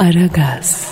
Aragaz, 0.00 0.86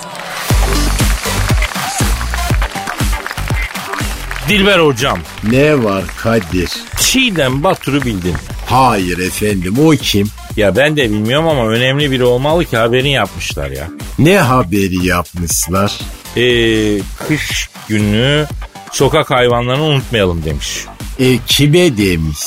Dilber 4.49 4.79
hocam. 4.79 5.19
Ne 5.51 5.85
var 5.85 6.05
Kadir? 6.17 6.71
Çiğdem 7.01 7.63
Batur'u 7.65 8.03
bildin. 8.03 8.35
Hayır 8.67 9.19
efendim 9.19 9.75
o 9.79 9.91
kim? 9.91 10.29
Ya 10.57 10.77
ben 10.77 10.97
de 10.97 11.11
bilmiyorum 11.11 11.49
ama 11.49 11.69
önemli 11.69 12.11
biri 12.11 12.25
olmalı 12.25 12.65
ki 12.65 12.77
haberini 12.77 13.13
yapmışlar 13.13 13.71
ya. 13.71 13.89
Ne 14.19 14.39
haberi 14.39 15.07
yapmışlar? 15.07 15.99
Ee, 16.37 17.01
kış 17.29 17.71
günü 17.89 18.47
sokak 18.93 19.31
hayvanlarını 19.31 19.83
unutmayalım 19.85 20.45
demiş. 20.45 20.85
E 21.19 21.39
kime 21.47 21.97
demiş? 21.97 22.39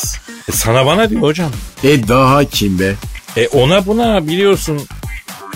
E, 0.49 0.51
sana 0.51 0.85
bana 0.85 1.09
diyor 1.09 1.21
hocam. 1.21 1.51
E 1.83 2.07
daha 2.07 2.45
kime? 2.45 2.93
E 3.37 3.47
ona 3.47 3.85
buna 3.85 4.27
biliyorsun 4.27 4.81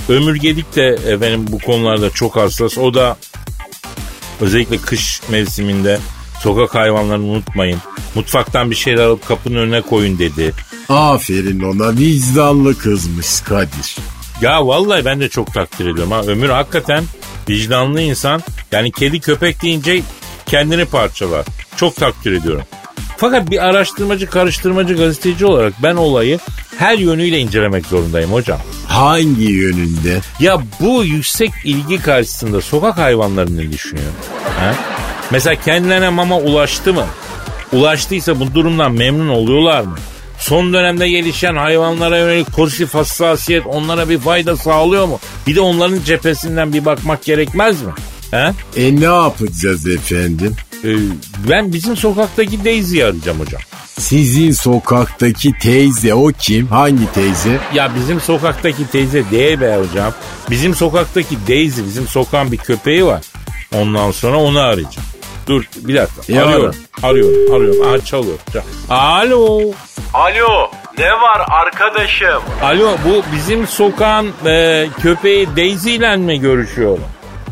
Ömür 0.09 0.35
Gedik 0.35 0.75
de 0.75 0.87
efendim 0.87 1.45
bu 1.49 1.59
konularda 1.59 2.09
çok 2.09 2.35
hassas. 2.35 2.77
O 2.77 2.93
da 2.93 3.17
özellikle 4.41 4.77
kış 4.77 5.21
mevsiminde 5.29 5.99
sokak 6.39 6.75
hayvanlarını 6.75 7.25
unutmayın. 7.25 7.79
Mutfaktan 8.15 8.71
bir 8.71 8.75
şeyler 8.75 9.03
alıp 9.03 9.27
kapının 9.27 9.55
önüne 9.55 9.81
koyun 9.81 10.19
dedi. 10.19 10.53
Aferin 10.89 11.59
ona 11.59 11.97
vicdanlı 11.97 12.77
kızmış 12.77 13.41
Kadir. 13.41 13.95
Ya 14.41 14.67
vallahi 14.67 15.05
ben 15.05 15.19
de 15.19 15.29
çok 15.29 15.53
takdir 15.53 15.85
ediyorum 15.85 16.11
ha. 16.11 16.21
Ömür 16.21 16.49
hakikaten 16.49 17.03
vicdanlı 17.49 18.01
insan. 18.01 18.41
Yani 18.71 18.91
kedi 18.91 19.19
köpek 19.19 19.61
deyince 19.61 20.01
kendini 20.45 20.85
parçalar. 20.85 21.45
Çok 21.75 21.95
takdir 21.95 22.31
ediyorum. 22.31 22.63
Fakat 23.17 23.51
bir 23.51 23.65
araştırmacı 23.65 24.29
karıştırmacı 24.29 24.93
gazeteci 24.93 25.45
olarak 25.45 25.73
ben 25.83 25.95
olayı 25.95 26.39
her 26.77 26.97
yönüyle 26.97 27.39
incelemek 27.39 27.85
zorundayım 27.85 28.33
hocam. 28.33 28.59
Hangi 28.95 29.51
yönünde? 29.51 30.21
Ya 30.39 30.61
bu 30.79 31.03
yüksek 31.03 31.51
ilgi 31.63 32.01
karşısında 32.01 32.61
sokak 32.61 32.97
hayvanları 32.97 33.57
ne 33.57 33.71
düşünüyor? 33.71 34.11
Ha? 34.59 34.75
Mesela 35.31 35.55
kendilerine 35.55 36.09
mama 36.09 36.39
ulaştı 36.39 36.93
mı? 36.93 37.05
Ulaştıysa 37.73 38.39
bu 38.39 38.53
durumdan 38.53 38.91
memnun 38.91 39.29
oluyorlar 39.29 39.81
mı? 39.81 39.97
Son 40.39 40.73
dönemde 40.73 41.09
gelişen 41.09 41.55
hayvanlara 41.55 42.17
yönelik 42.17 42.47
pozitif 42.47 42.93
hassasiyet 42.93 43.67
onlara 43.67 44.09
bir 44.09 44.19
fayda 44.19 44.57
sağlıyor 44.57 45.07
mu? 45.07 45.19
Bir 45.47 45.55
de 45.55 45.61
onların 45.61 45.99
cephesinden 46.05 46.73
bir 46.73 46.85
bakmak 46.85 47.23
gerekmez 47.23 47.81
mi? 47.81 47.91
He? 48.31 48.51
E 48.75 48.99
ne 48.99 49.05
yapacağız 49.05 49.87
efendim? 49.87 50.55
Ee, 50.83 50.95
ben 51.49 51.73
bizim 51.73 51.97
sokaktaki 51.97 52.65
Daisy'yi 52.65 53.05
arayacağım 53.05 53.39
hocam. 53.39 53.61
Sizin 53.99 54.51
sokaktaki 54.51 55.53
teyze 55.61 56.13
o 56.13 56.27
kim? 56.39 56.67
Hangi 56.67 57.11
teyze? 57.13 57.57
Ya 57.73 57.91
bizim 57.95 58.21
sokaktaki 58.21 58.87
teyze 58.91 59.23
değil 59.31 59.61
be 59.61 59.77
hocam. 59.89 60.13
Bizim 60.49 60.75
sokaktaki 60.75 61.37
Daisy, 61.47 61.81
bizim 61.85 62.07
sokağın 62.07 62.51
bir 62.51 62.57
köpeği 62.57 63.05
var. 63.05 63.21
Ondan 63.75 64.11
sonra 64.11 64.37
onu 64.37 64.59
arayacağım. 64.59 65.07
Dur 65.47 65.63
bir 65.77 65.95
dakika. 65.95 66.21
Ya 66.33 66.45
arıyorum. 66.45 66.75
Arıyorum. 67.03 67.55
Arıyorum. 67.55 67.87
Aha 67.87 68.05
çalıyor. 68.05 68.35
Çal- 68.53 68.61
Alo. 68.89 69.59
Alo 70.13 70.71
ne 70.97 71.11
var 71.11 71.41
arkadaşım? 71.49 72.43
Alo 72.63 72.91
bu 73.05 73.23
bizim 73.35 73.67
sokağın 73.67 74.31
e, 74.45 74.87
köpeği 75.01 75.47
Daisy 75.57 75.95
ile 75.95 76.17
mi 76.17 76.39
görüşüyorum? 76.39 77.03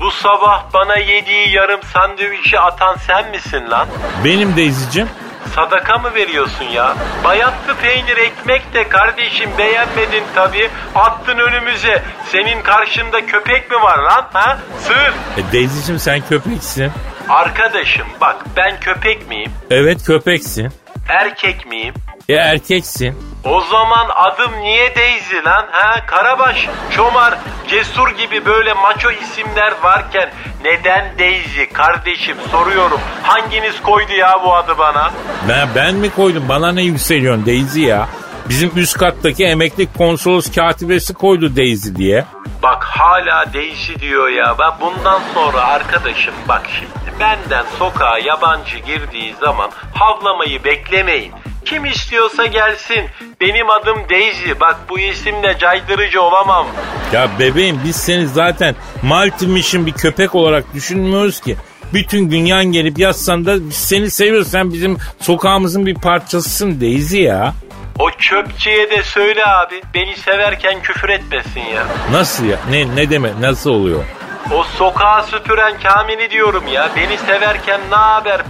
Bu 0.04 0.12
sabah 0.12 0.64
bana 0.74 0.96
yediği 0.96 1.50
yarım 1.50 1.84
sandviçi 1.84 2.60
atan 2.60 2.96
sen 3.08 3.32
misin 3.32 3.70
lan? 3.70 3.88
Benim 4.26 4.58
Daisy'cim. 4.58 5.10
Sadaka 5.56 5.98
mı 5.98 6.14
veriyorsun 6.16 6.66
ya? 6.66 6.96
Bayatlı 7.24 7.76
peynir 7.76 8.18
ekmek 8.18 8.74
de 8.74 8.90
kardeşim 8.90 9.50
beğenmedin 9.58 10.24
tabii. 10.36 10.70
Attın 10.96 11.38
önümüze. 11.38 12.04
Senin 12.26 12.62
karşında 12.62 13.26
köpek 13.26 13.72
mi 13.72 13.78
var 13.78 13.98
lan? 13.98 14.30
Ha? 14.34 14.58
Sığır. 14.80 15.14
E, 15.38 15.54
Daisy'cim 15.54 16.00
sen 16.00 16.22
köpeksin. 16.30 16.92
Arkadaşım 17.30 18.08
bak 18.22 18.36
ben 18.58 18.80
köpek 18.80 19.30
miyim? 19.30 19.52
Evet 19.72 20.06
köpeksin. 20.06 20.70
Erkek 21.10 21.66
miyim? 21.66 21.94
E 22.30 22.34
erkeksin. 22.34 23.16
O 23.46 23.62
zaman 23.62 24.08
adım 24.16 24.52
niye 24.62 24.96
Daisy 24.96 25.36
lan? 25.46 25.68
Ha? 25.72 26.06
Karabaş, 26.06 26.68
Çomar, 26.96 27.38
Cesur 27.68 28.10
gibi 28.10 28.46
böyle 28.46 28.74
maço 28.74 29.12
isimler 29.12 29.74
varken 29.84 30.30
neden 30.64 31.20
Daisy 31.20 31.64
kardeşim 31.74 32.38
soruyorum. 32.52 33.00
Hanginiz 33.24 33.82
koydu 33.82 34.12
ya 34.12 34.40
bu 34.44 34.56
adı 34.56 34.78
bana? 34.78 35.12
Ben, 35.50 35.68
ben 35.76 35.96
mi 35.96 36.10
koydum? 36.10 36.44
Bana 36.50 36.72
ne 36.72 36.84
yükseliyorsun 36.84 37.46
Daisy 37.46 37.82
ya? 37.82 38.08
Bizim 38.50 38.72
üst 38.76 38.98
kattaki 38.98 39.46
emekli 39.46 39.94
konsolos 39.98 40.52
katibesi 40.56 41.14
koydu 41.14 41.56
Daisy 41.56 41.96
diye. 41.96 42.26
Bak 42.64 42.84
hala 42.84 43.54
Daisy 43.54 43.94
diyor 44.00 44.30
ya. 44.30 44.56
Ben 44.60 44.72
bundan 44.82 45.22
sonra 45.34 45.62
arkadaşım 45.62 46.34
bak 46.48 46.62
şimdi 46.80 47.20
benden 47.20 47.66
sokağa 47.80 48.20
yabancı 48.20 48.78
girdiği 48.78 49.36
zaman 49.42 49.72
havlamayı 49.94 50.64
beklemeyin. 50.64 51.34
Kim 51.66 51.86
istiyorsa 51.86 52.46
gelsin. 52.46 53.06
Benim 53.42 53.70
adım 53.70 53.98
Daisy. 54.10 54.52
Bak 54.60 54.80
bu 54.90 55.00
isimle 55.00 55.58
caydırıcı 55.60 56.22
olamam. 56.22 56.68
Ya 57.14 57.30
bebeğim 57.40 57.80
biz 57.86 57.96
seni 57.96 58.28
zaten 58.28 58.76
multi-mission 59.04 59.86
bir 59.86 59.92
köpek 59.92 60.36
olarak 60.36 60.74
düşünmüyoruz 60.74 61.40
ki. 61.40 61.56
Bütün 61.94 62.30
gün 62.30 62.46
yan 62.46 62.66
gelip 62.66 63.00
yatsan 63.00 63.46
da 63.46 63.70
biz 63.70 63.76
seni 63.76 64.12
seviyoruz. 64.12 64.48
Sen 64.48 64.74
bizim 64.74 64.98
sokağımızın 65.20 65.86
bir 65.86 65.96
parçasısın 65.96 66.82
Daisy 66.82 67.22
ya. 67.22 67.54
O 68.00 68.12
çöpçüye 68.12 68.90
de 68.92 69.04
söyle 69.04 69.46
abi. 69.46 69.82
Beni 69.94 70.16
severken 70.18 70.82
küfür 70.82 71.10
etmesin 71.10 71.62
ya. 71.76 71.84
Nasıl 72.12 72.46
ya? 72.46 72.58
Ne, 72.70 72.96
ne 72.96 73.10
demek? 73.10 73.40
Nasıl 73.40 73.70
oluyor? 73.70 74.04
O 74.52 74.64
sokağa 74.64 75.24
süpüren 75.24 75.80
Kamil'i 75.80 76.30
diyorum 76.30 76.68
ya. 76.68 76.90
Beni 76.96 77.18
severken 77.18 77.82
ne 77.92 77.96
haber? 77.96 78.42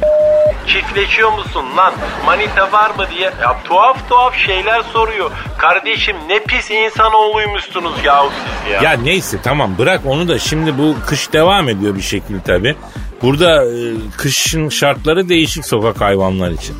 Çiftleşiyor 0.67 1.31
musun 1.33 1.65
lan? 1.77 1.93
Manita 2.25 2.71
var 2.71 2.89
mı 2.89 3.05
diye. 3.15 3.31
Ya 3.41 3.57
tuhaf 3.63 4.09
tuhaf 4.09 4.35
şeyler 4.37 4.81
soruyor. 4.81 5.31
Kardeşim 5.57 6.15
ne 6.27 6.39
pis 6.43 6.71
insanoğluymuşsunuz 6.71 8.05
yahu 8.05 8.29
siz 8.63 8.71
ya. 8.71 8.81
Ya 8.81 8.91
neyse 8.91 9.37
tamam 9.43 9.77
bırak 9.77 10.01
onu 10.05 10.27
da 10.27 10.39
şimdi 10.39 10.77
bu 10.77 10.95
kış 11.07 11.33
devam 11.33 11.69
ediyor 11.69 11.95
bir 11.95 12.01
şekilde 12.01 12.43
tabii. 12.43 12.75
Burada 13.21 13.65
e, 13.65 13.93
kışın 14.17 14.69
şartları 14.69 15.29
değişik 15.29 15.65
sokak 15.65 16.01
hayvanlar 16.01 16.51
için. 16.51 16.75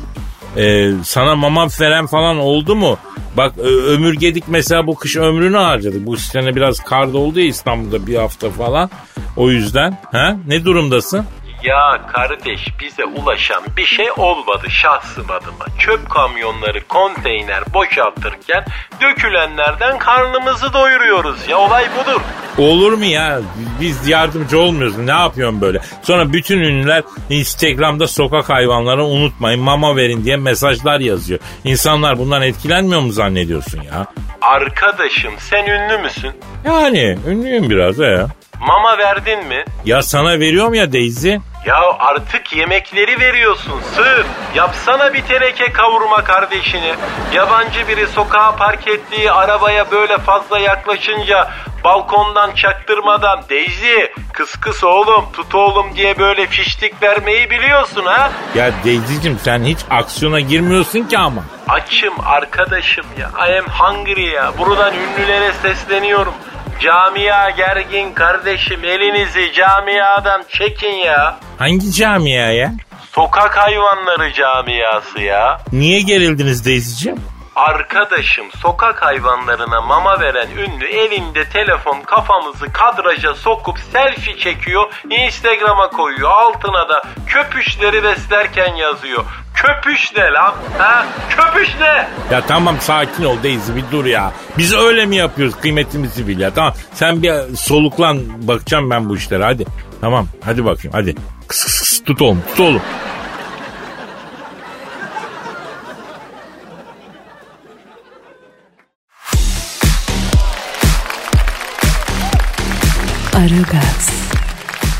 E, 0.56 0.92
sana 1.04 1.36
mama 1.36 1.68
veren 1.80 2.06
falan 2.06 2.38
oldu 2.38 2.76
mu? 2.76 2.98
Bak 3.36 3.52
e, 3.58 3.62
Ömür 3.66 4.14
Gedik 4.14 4.44
mesela 4.48 4.86
bu 4.86 4.94
kış 4.94 5.16
ömrünü 5.16 5.56
harcadı. 5.56 6.06
Bu 6.06 6.16
sene 6.16 6.56
biraz 6.56 6.80
karda 6.80 7.18
oldu 7.18 7.40
ya 7.40 7.46
İstanbul'da 7.46 8.06
bir 8.06 8.14
hafta 8.16 8.50
falan. 8.50 8.90
O 9.36 9.50
yüzden 9.50 9.98
ha 10.12 10.36
ne 10.46 10.64
durumdasın? 10.64 11.24
Ya 11.64 12.00
kardeş 12.12 12.68
bize 12.80 13.04
ulaşan 13.04 13.62
bir 13.76 13.86
şey 13.86 14.06
olmadı 14.16 14.70
şahsım 14.70 15.26
adıma. 15.30 15.66
Çöp 15.78 16.10
kamyonları 16.10 16.88
konteyner 16.88 17.62
boşaltırken 17.74 18.64
dökülenlerden 19.00 19.98
karnımızı 19.98 20.72
doyuruyoruz 20.72 21.48
ya 21.48 21.58
olay 21.58 21.84
budur. 21.98 22.20
Olur 22.58 22.92
mu 22.92 23.04
ya? 23.04 23.40
Biz 23.80 24.08
yardımcı 24.08 24.58
olmuyoruz. 24.58 24.98
Ne 24.98 25.10
yapıyorsun 25.10 25.60
böyle? 25.60 25.80
Sonra 26.02 26.32
bütün 26.32 26.58
ünlüler 26.58 27.02
Instagram'da 27.30 28.06
sokak 28.06 28.50
hayvanları 28.50 29.04
unutmayın 29.04 29.60
mama 29.60 29.96
verin 29.96 30.24
diye 30.24 30.36
mesajlar 30.36 31.00
yazıyor. 31.00 31.40
İnsanlar 31.64 32.18
bundan 32.18 32.42
etkilenmiyor 32.42 33.00
mu 33.00 33.12
zannediyorsun 33.12 33.82
ya? 33.82 34.06
Arkadaşım 34.42 35.34
sen 35.38 35.66
ünlü 35.66 35.98
müsün? 35.98 36.32
Yani 36.64 37.18
ünlüyüm 37.28 37.70
biraz 37.70 37.98
he. 37.98 38.26
Mama 38.60 38.98
verdin 38.98 39.46
mi? 39.46 39.64
Ya 39.84 40.02
sana 40.02 40.40
veriyorum 40.40 40.74
ya 40.74 40.92
Daisy. 40.92 41.34
Ya 41.66 41.80
artık 41.98 42.52
yemekleri 42.56 43.20
veriyorsun 43.20 43.80
sığır. 43.94 44.26
Yapsana 44.54 45.14
bir 45.14 45.22
teneke 45.22 45.72
kavurma 45.72 46.24
kardeşini. 46.24 46.94
Yabancı 47.32 47.88
biri 47.88 48.06
sokağa 48.06 48.56
park 48.56 48.88
ettiği 48.88 49.32
arabaya 49.32 49.90
böyle 49.90 50.18
fazla 50.18 50.58
yaklaşınca 50.58 51.50
balkondan 51.84 52.54
çaktırmadan 52.54 53.40
Daisy 53.50 53.94
kıs 54.32 54.54
kıs 54.60 54.84
oğlum 54.84 55.24
tut 55.32 55.54
oğlum 55.54 55.96
diye 55.96 56.18
böyle 56.18 56.46
fiştik 56.46 57.02
vermeyi 57.02 57.50
biliyorsun 57.50 58.04
ha? 58.04 58.30
Ya 58.54 58.70
Daisy'cim 58.84 59.38
sen 59.44 59.64
hiç 59.64 59.78
aksiyona 59.90 60.40
girmiyorsun 60.40 61.02
ki 61.02 61.18
ama. 61.18 61.42
Açım 61.68 62.14
arkadaşım 62.26 63.06
ya. 63.18 63.30
I 63.48 63.58
am 63.58 63.66
hungry 63.66 64.26
ya. 64.30 64.58
Buradan 64.58 64.94
ünlülere 64.94 65.52
sesleniyorum. 65.52 66.34
Camia 66.80 67.50
gergin 67.50 68.12
kardeşim 68.14 68.84
elinizi 68.84 69.52
camiadan 69.52 70.44
çekin 70.48 70.92
ya. 70.92 71.38
Hangi 71.58 71.92
camia 71.92 72.50
ya? 72.52 72.72
Sokak 73.12 73.56
hayvanları 73.56 74.32
camiası 74.32 75.20
ya. 75.20 75.60
Niye 75.72 76.00
gerildiniz 76.00 76.66
Daisy'cim? 76.66 77.16
Arkadaşım 77.56 78.46
sokak 78.62 79.02
hayvanlarına 79.02 79.80
mama 79.80 80.20
veren 80.20 80.48
ünlü 80.50 80.86
elinde 80.86 81.44
telefon 81.48 82.00
kafamızı 82.00 82.72
kadraja 82.72 83.34
sokup 83.34 83.78
selfie 83.78 84.36
çekiyor. 84.36 84.92
Instagram'a 85.10 85.88
koyuyor. 85.90 86.30
Altına 86.30 86.88
da 86.88 87.02
köpüşleri 87.26 88.02
beslerken 88.04 88.74
yazıyor. 88.74 89.24
Köpüş 89.54 90.12
ne 90.16 90.22
lan? 90.32 90.54
Ha? 90.78 91.06
Köpüş 91.30 91.68
ne? 91.80 92.08
Ya 92.34 92.40
tamam 92.46 92.76
sakin 92.80 93.24
ol 93.24 93.36
Daisy 93.42 93.72
bir 93.74 93.84
dur 93.92 94.04
ya. 94.04 94.32
Biz 94.58 94.74
öyle 94.74 95.06
mi 95.06 95.16
yapıyoruz 95.16 95.60
kıymetimizi 95.60 96.28
bil 96.28 96.40
ya. 96.40 96.54
Tamam 96.54 96.72
sen 96.92 97.22
bir 97.22 97.56
soluklan 97.56 98.48
bakacağım 98.48 98.90
ben 98.90 99.08
bu 99.08 99.16
işlere 99.16 99.44
hadi. 99.44 99.64
Tamam 100.00 100.26
hadi 100.44 100.64
bakayım 100.64 100.92
hadi. 100.92 101.14
Kıs 101.48 101.64
kıs 101.64 101.78
kıs 101.80 102.04
tut 102.04 102.22
oğlum 102.22 102.42
tut 102.48 102.60
oğlum. 102.60 102.82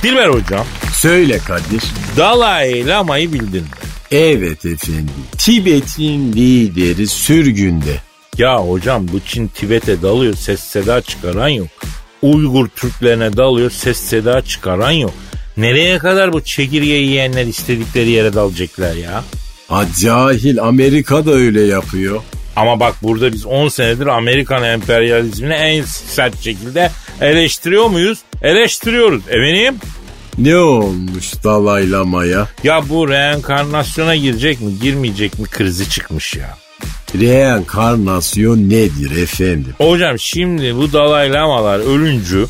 Dilber 0.04 0.28
hocam 0.28 0.66
Söyle 0.94 1.38
Kadir. 1.38 1.82
Dalai 2.16 2.86
Lama'yı 2.86 3.32
bildin 3.32 3.62
mi? 3.62 3.68
Evet 4.10 4.66
efendim. 4.66 5.10
Tibet'in 5.38 6.32
lideri 6.32 7.06
sürgünde. 7.06 8.00
Ya 8.38 8.58
hocam 8.58 9.08
bu 9.12 9.20
Çin 9.20 9.48
Tibet'e 9.48 10.02
dalıyor 10.02 10.34
ses 10.34 10.60
seda 10.60 11.00
çıkaran 11.00 11.48
yok. 11.48 11.68
Uygur 12.22 12.68
Türklerine 12.68 13.36
dalıyor 13.36 13.70
ses 13.70 13.98
seda 13.98 14.42
çıkaran 14.42 14.90
yok. 14.90 15.14
Nereye 15.56 15.98
kadar 15.98 16.32
bu 16.32 16.40
çekirge 16.40 16.92
yiyenler 16.92 17.46
istedikleri 17.46 18.10
yere 18.10 18.34
dalacaklar 18.34 18.94
ya? 18.94 19.24
Ha 19.68 19.84
cahil 20.00 20.62
Amerika 20.62 21.26
da 21.26 21.32
öyle 21.32 21.62
yapıyor. 21.62 22.22
Ama 22.56 22.80
bak 22.80 22.94
burada 23.02 23.32
biz 23.32 23.46
10 23.46 23.68
senedir 23.68 24.06
Amerikan 24.06 24.64
emperyalizmini 24.64 25.52
en 25.54 25.82
sert 25.82 26.42
şekilde 26.44 26.90
eleştiriyor 27.20 27.86
muyuz? 27.86 28.18
Eleştiriyoruz. 28.42 29.22
Efendim? 29.28 29.74
Ne 30.38 30.56
olmuş 30.56 31.32
Dalai 31.44 31.90
Lama'ya? 31.90 32.48
Ya 32.64 32.88
bu 32.88 33.08
reenkarnasyona 33.08 34.16
girecek 34.16 34.60
mi 34.60 34.78
girmeyecek 34.80 35.38
mi 35.38 35.48
krizi 35.48 35.90
çıkmış 35.90 36.34
ya. 36.34 36.56
Reenkarnasyon 37.20 38.58
nedir 38.70 39.22
efendim? 39.22 39.74
Hocam 39.78 40.18
şimdi 40.18 40.76
bu 40.76 40.92
Dalai 40.92 41.32
Lamalar 41.32 41.78
ölüncü 41.78 42.46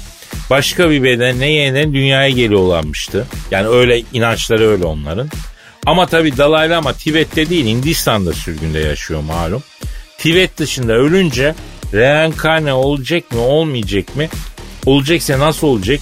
başka 0.50 0.90
bir 0.90 1.02
bedenle 1.02 1.46
yeniden 1.46 1.94
dünyaya 1.94 2.28
geliyorlarmıştı. 2.30 3.26
Yani 3.50 3.68
öyle 3.68 4.02
inançları 4.12 4.68
öyle 4.68 4.84
onların. 4.84 5.28
Ama 5.86 6.06
tabi 6.06 6.36
Dalai 6.36 6.70
Lama 6.70 6.92
Tibet'te 6.92 7.50
değil 7.50 7.66
Hindistan'da 7.66 8.32
sürgünde 8.32 8.78
yaşıyor 8.78 9.20
malum. 9.20 9.62
Tibet 10.18 10.58
dışında 10.58 10.92
ölünce 10.92 11.54
reenkarne 11.92 12.72
olacak 12.72 13.32
mı 13.32 13.40
olmayacak 13.40 14.16
mı? 14.16 14.24
Olacaksa 14.86 15.38
nasıl 15.38 15.66
olacak? 15.66 16.00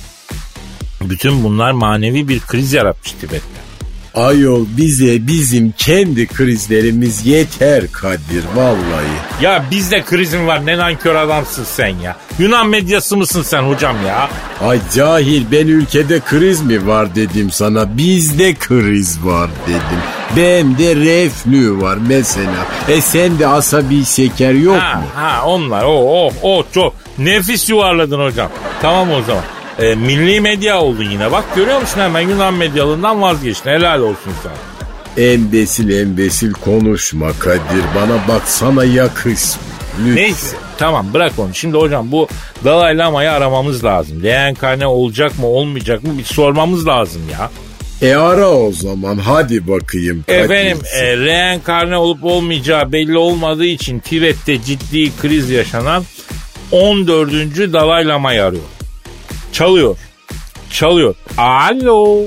Bütün 1.00 1.44
bunlar 1.44 1.72
manevi 1.72 2.28
bir 2.28 2.40
kriz 2.40 2.72
yaratmış 2.72 3.12
Tibet'te. 3.12 3.61
Ayol 4.14 4.66
bize 4.76 5.26
bizim 5.26 5.74
kendi 5.78 6.26
krizlerimiz 6.26 7.26
yeter 7.26 7.92
Kadir 7.92 8.44
vallahi. 8.56 9.42
Ya 9.42 9.64
bizde 9.70 10.02
krizin 10.02 10.46
var 10.46 10.66
ne 10.66 10.78
nankör 10.78 11.14
adamsın 11.14 11.64
sen 11.64 11.88
ya. 11.88 12.16
Yunan 12.38 12.68
medyası 12.68 13.16
mısın 13.16 13.42
sen 13.42 13.62
hocam 13.62 13.96
ya? 14.06 14.30
Ay 14.68 14.80
cahil 14.94 15.44
ben 15.52 15.66
ülkede 15.66 16.20
kriz 16.20 16.60
mi 16.60 16.86
var 16.86 17.14
dedim 17.14 17.50
sana. 17.50 17.96
Bizde 17.96 18.54
kriz 18.54 19.24
var 19.24 19.50
dedim. 19.66 20.02
Bende 20.36 20.96
reflü 20.96 21.80
var 21.80 21.98
mesela. 22.08 22.66
E 22.88 23.00
sende 23.00 23.46
asabi 23.46 24.04
şeker 24.04 24.52
yok 24.52 24.76
ha, 24.76 24.94
mu? 25.00 25.06
Ha 25.14 25.42
onlar 25.46 25.84
o 25.84 25.92
o 25.92 26.32
o 26.42 26.64
çok 26.74 26.94
nefis 27.18 27.70
yuvarladın 27.70 28.20
hocam. 28.20 28.50
Tamam 28.82 29.10
o 29.10 29.22
zaman. 29.22 29.44
E, 29.78 29.94
milli 29.94 30.40
medya 30.40 30.80
oldun 30.80 31.04
yine 31.04 31.32
bak 31.32 31.44
görüyor 31.56 31.80
musun 31.80 32.00
hemen 32.00 32.20
Yunan 32.20 32.54
medyalından 32.54 33.22
vazgeçtin 33.22 33.70
helal 33.70 34.00
olsun 34.00 34.32
sana. 34.42 34.52
Embesil 35.26 35.90
embesil 35.90 36.52
konuşma 36.52 37.32
Kadir. 37.38 37.84
Bana 37.96 38.28
baksana 38.28 38.84
yakışmıyor. 38.84 39.72
Lütfen. 39.98 40.16
Neyse 40.16 40.56
tamam 40.78 41.06
bırak 41.14 41.38
onu. 41.38 41.54
Şimdi 41.54 41.76
hocam 41.76 42.12
bu 42.12 42.28
Dalai 42.64 42.98
Lama'yı 42.98 43.30
aramamız 43.32 43.84
lazım. 43.84 44.22
Reenkarne 44.22 44.86
olacak 44.86 45.38
mı 45.38 45.46
olmayacak 45.46 46.04
mı 46.04 46.18
bir 46.18 46.24
sormamız 46.24 46.86
lazım 46.86 47.22
ya. 47.32 47.50
E 48.08 48.14
ara 48.14 48.48
o 48.50 48.72
zaman 48.72 49.16
hadi 49.16 49.68
bakayım. 49.68 50.24
Kadir. 50.26 50.38
Efendim 50.38 50.78
e, 50.94 51.16
reenkarne 51.16 51.96
olup 51.96 52.24
olmayacağı 52.24 52.92
belli 52.92 53.18
olmadığı 53.18 53.64
için 53.64 53.98
Tibet'te 53.98 54.62
ciddi 54.62 55.16
kriz 55.16 55.50
yaşanan 55.50 56.04
14. 56.72 57.32
Dalai 57.72 58.06
Lama'yı 58.06 58.44
arıyor. 58.44 58.62
Çalıyor. 59.52 59.96
Çalıyor. 60.70 61.14
Alo. 61.38 62.18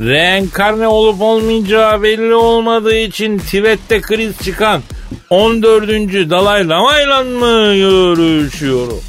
Reenkarne 0.00 0.86
olup 0.88 1.20
olmayacağı 1.22 2.02
belli 2.02 2.34
olmadığı 2.34 2.96
için 2.96 3.38
Tibet'te 3.38 4.00
kriz 4.00 4.38
çıkan 4.44 4.82
14. 5.30 5.88
Dalai 6.30 6.68
Lama'yla 6.68 7.24
mı 7.24 7.74
görüşüyorum? 7.74 9.00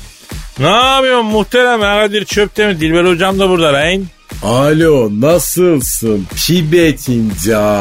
Ne 0.59 0.67
yapıyorsun 0.69 1.25
muhterem 1.25 1.81
Kadir 1.81 2.25
Çöpte 2.25 2.67
mi? 2.67 2.79
Dilber 2.79 3.05
hocam 3.05 3.39
da 3.39 3.49
burada 3.49 3.73
lan. 3.73 4.03
Alo 4.43 5.09
nasılsın? 5.19 6.27
Tibetin. 6.45 7.33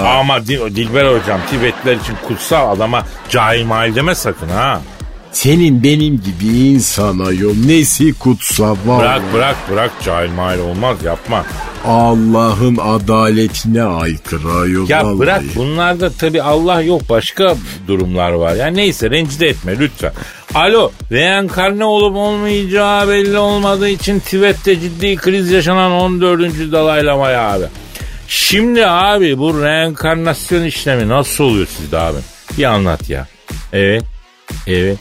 Ama 0.06 0.38
Dil- 0.46 0.76
Dilber 0.76 1.04
hocam 1.06 1.40
Tibetliler 1.50 1.96
için 1.96 2.14
kutsal 2.28 2.70
adama 2.76 3.06
cahil 3.30 3.64
mahil 3.64 3.94
deme 3.94 4.14
sakın 4.14 4.48
ha. 4.48 4.80
Senin 5.32 5.82
benim 5.82 6.20
gibi 6.20 6.46
insana 6.46 7.32
yol 7.32 7.54
nesi 7.66 8.12
kutsal 8.18 8.76
var. 8.86 9.00
Bırak 9.00 9.22
bırak 9.34 9.56
bırak 9.70 9.90
cahil 10.04 10.30
mahil 10.30 10.58
olmaz 10.58 10.96
yapma. 11.04 11.44
Allah'ın 11.84 12.76
adaletine 12.76 13.82
aykırı 13.82 14.52
ayol. 14.52 14.88
Ya 14.88 15.04
vallahi. 15.04 15.18
bırak 15.18 15.42
bunlarda 15.56 16.10
tabi 16.10 16.42
Allah 16.42 16.82
yok 16.82 17.02
başka 17.10 17.56
durumlar 17.88 18.32
var. 18.32 18.54
Yani 18.54 18.76
neyse 18.76 19.10
rencide 19.10 19.48
etme 19.48 19.78
lütfen. 19.78 20.12
Alo 20.54 20.92
reenkarne 21.12 21.84
olup 21.84 22.16
olmayacağı 22.16 23.08
belli 23.08 23.38
olmadığı 23.38 23.88
için 23.88 24.18
Tibet'te 24.18 24.80
ciddi 24.80 25.16
kriz 25.16 25.50
yaşanan 25.50 25.92
14. 25.92 26.72
Dalai 26.72 27.04
Lama 27.06 27.30
ya 27.30 27.52
abi. 27.52 27.64
Şimdi 28.28 28.86
abi 28.86 29.38
bu 29.38 29.62
reenkarnasyon 29.62 30.64
işlemi 30.64 31.08
nasıl 31.08 31.44
oluyor 31.44 31.66
sizde 31.78 31.98
abi? 31.98 32.18
Bir 32.58 32.64
anlat 32.64 33.10
ya. 33.10 33.26
Evet. 33.72 34.04
Evet. 34.66 34.98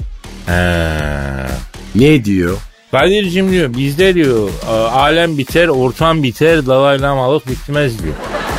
Ha. 0.48 1.48
Ne 1.96 2.26
diyor? 2.26 2.58
Kadir'cim 2.92 3.52
diyor 3.52 3.74
bizde 3.74 4.16
diyor 4.16 4.50
alem 4.94 5.38
biter 5.38 5.68
ortam 5.68 6.24
biter 6.24 6.66
Dalai 6.68 7.02
Lamalık 7.02 7.48
bitmez 7.48 8.04
diyor. 8.04 8.14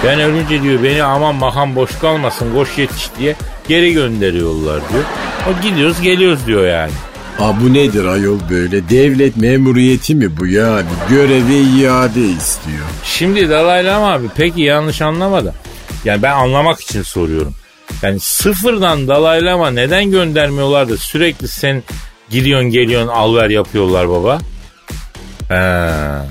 Ben 0.04 0.20
ölünce 0.20 0.62
diyor 0.62 0.82
beni 0.82 1.02
aman 1.02 1.34
makam 1.34 1.76
boş 1.76 1.90
kalmasın 2.00 2.54
koş 2.54 2.78
yetiş 2.78 3.08
diye 3.18 3.34
geri 3.68 3.92
gönderiyorlar 3.92 4.80
diyor. 4.92 5.04
O 5.50 5.62
gidiyoruz 5.62 6.00
geliyoruz 6.00 6.46
diyor 6.46 6.66
yani. 6.66 6.92
Aa, 7.40 7.60
bu 7.60 7.74
nedir 7.74 8.04
ayol 8.04 8.38
böyle? 8.50 8.88
Devlet 8.88 9.36
memuriyeti 9.36 10.14
mi 10.14 10.36
bu 10.36 10.46
yani? 10.46 10.86
Göreve 11.10 11.60
iade 11.60 12.20
istiyor. 12.20 12.86
Şimdi 13.04 13.50
Dalai 13.50 13.84
Lama 13.84 14.12
abi 14.12 14.26
peki 14.36 14.60
yanlış 14.60 15.02
anlamadı. 15.02 15.54
Yani 16.04 16.22
ben 16.22 16.32
anlamak 16.32 16.80
için 16.80 17.02
soruyorum. 17.02 17.54
Yani 18.02 18.20
sıfırdan 18.20 19.08
Dalai 19.08 19.44
Lama 19.44 19.70
neden 19.70 20.10
göndermiyorlar 20.10 20.88
da 20.88 20.96
sürekli 20.96 21.48
sen 21.48 21.82
gidiyorsun 22.30 22.70
geliyorsun 22.70 23.08
alver 23.08 23.50
yapıyorlar 23.50 24.08
baba? 24.08 24.40
Ha. 25.48 26.26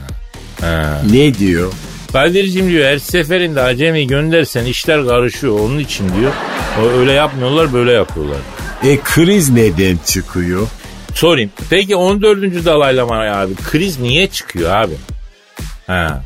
Ha. 0.61 1.01
Ne 1.11 1.33
diyor? 1.33 1.73
Kadir'cim 2.13 2.69
diyor 2.69 2.85
her 2.85 2.97
seferinde 2.97 3.61
acemi 3.61 4.07
göndersen 4.07 4.65
işler 4.65 5.05
karışıyor 5.05 5.59
onun 5.59 5.79
için 5.79 6.05
diyor. 6.19 6.31
O 6.81 6.99
öyle 6.99 7.11
yapmıyorlar 7.11 7.73
böyle 7.73 7.91
yapıyorlar. 7.91 8.37
E 8.83 8.99
kriz 9.03 9.49
neden 9.49 9.97
çıkıyor? 10.05 10.67
Sorayım. 11.13 11.51
Peki 11.69 11.95
14. 11.95 12.65
Dalai 12.65 12.97
Lama 12.97 13.15
abi 13.15 13.55
kriz 13.55 13.99
niye 13.99 14.27
çıkıyor 14.27 14.71
abi? 14.75 14.93
Ha. 15.87 16.23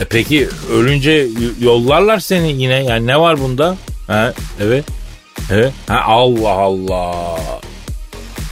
E 0.00 0.04
peki 0.04 0.48
ölünce 0.72 1.26
yollarlar 1.60 2.18
seni 2.18 2.62
yine 2.62 2.84
yani 2.84 3.06
ne 3.06 3.20
var 3.20 3.40
bunda? 3.40 3.76
Ha 4.10 4.34
evet. 4.60 4.84
Evet. 5.52 5.72
Ha 5.88 6.00
Allah 6.06 6.48
Allah. 6.50 7.38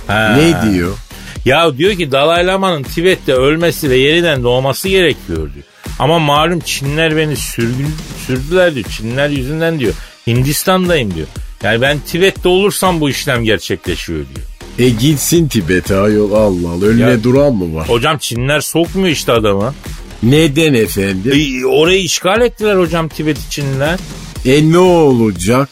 Ha. 0.06 0.36
Ne 0.36 0.72
diyor? 0.72 0.96
Ya 1.44 1.78
diyor 1.78 1.92
ki 1.96 2.12
Dalai 2.12 2.46
Lama'nın 2.46 2.82
Tibet'te 2.82 3.32
ölmesi 3.34 3.90
ve 3.90 3.96
yeniden 3.96 4.42
doğması 4.42 4.88
gerekiyor 4.88 5.38
diyor. 5.54 5.64
Ama 5.98 6.18
malum 6.18 6.60
Çinler 6.60 7.16
beni 7.16 7.36
sürgün, 7.36 7.94
sürdüler 8.26 8.74
diyor. 8.74 8.86
Çinler 8.96 9.28
yüzünden 9.28 9.78
diyor. 9.80 9.92
Hindistan'dayım 10.26 11.14
diyor. 11.14 11.26
Yani 11.62 11.80
ben 11.80 11.98
Tibet'te 12.06 12.48
olursam 12.48 13.00
bu 13.00 13.10
işlem 13.10 13.44
gerçekleşiyor 13.44 14.18
diyor. 14.34 14.46
E 14.78 14.88
gitsin 14.88 15.48
Tibet'e 15.48 15.96
ayol 15.96 16.32
Allah 16.32 16.68
Allah. 16.70 16.86
Önüne 16.86 17.10
Ya- 17.10 17.22
duran 17.24 17.54
mı 17.54 17.74
var? 17.74 17.88
Hocam 17.88 18.18
Çinler 18.18 18.60
sokmuyor 18.60 19.08
işte 19.08 19.32
adamı. 19.32 19.74
Neden 20.22 20.74
efendim? 20.74 21.32
E, 21.62 21.66
orayı 21.66 22.00
işgal 22.02 22.40
ettiler 22.40 22.76
hocam 22.76 23.08
Tibet 23.08 23.38
Çinliler. 23.50 23.98
E 24.44 24.72
ne 24.72 24.78
olacak? 24.78 25.68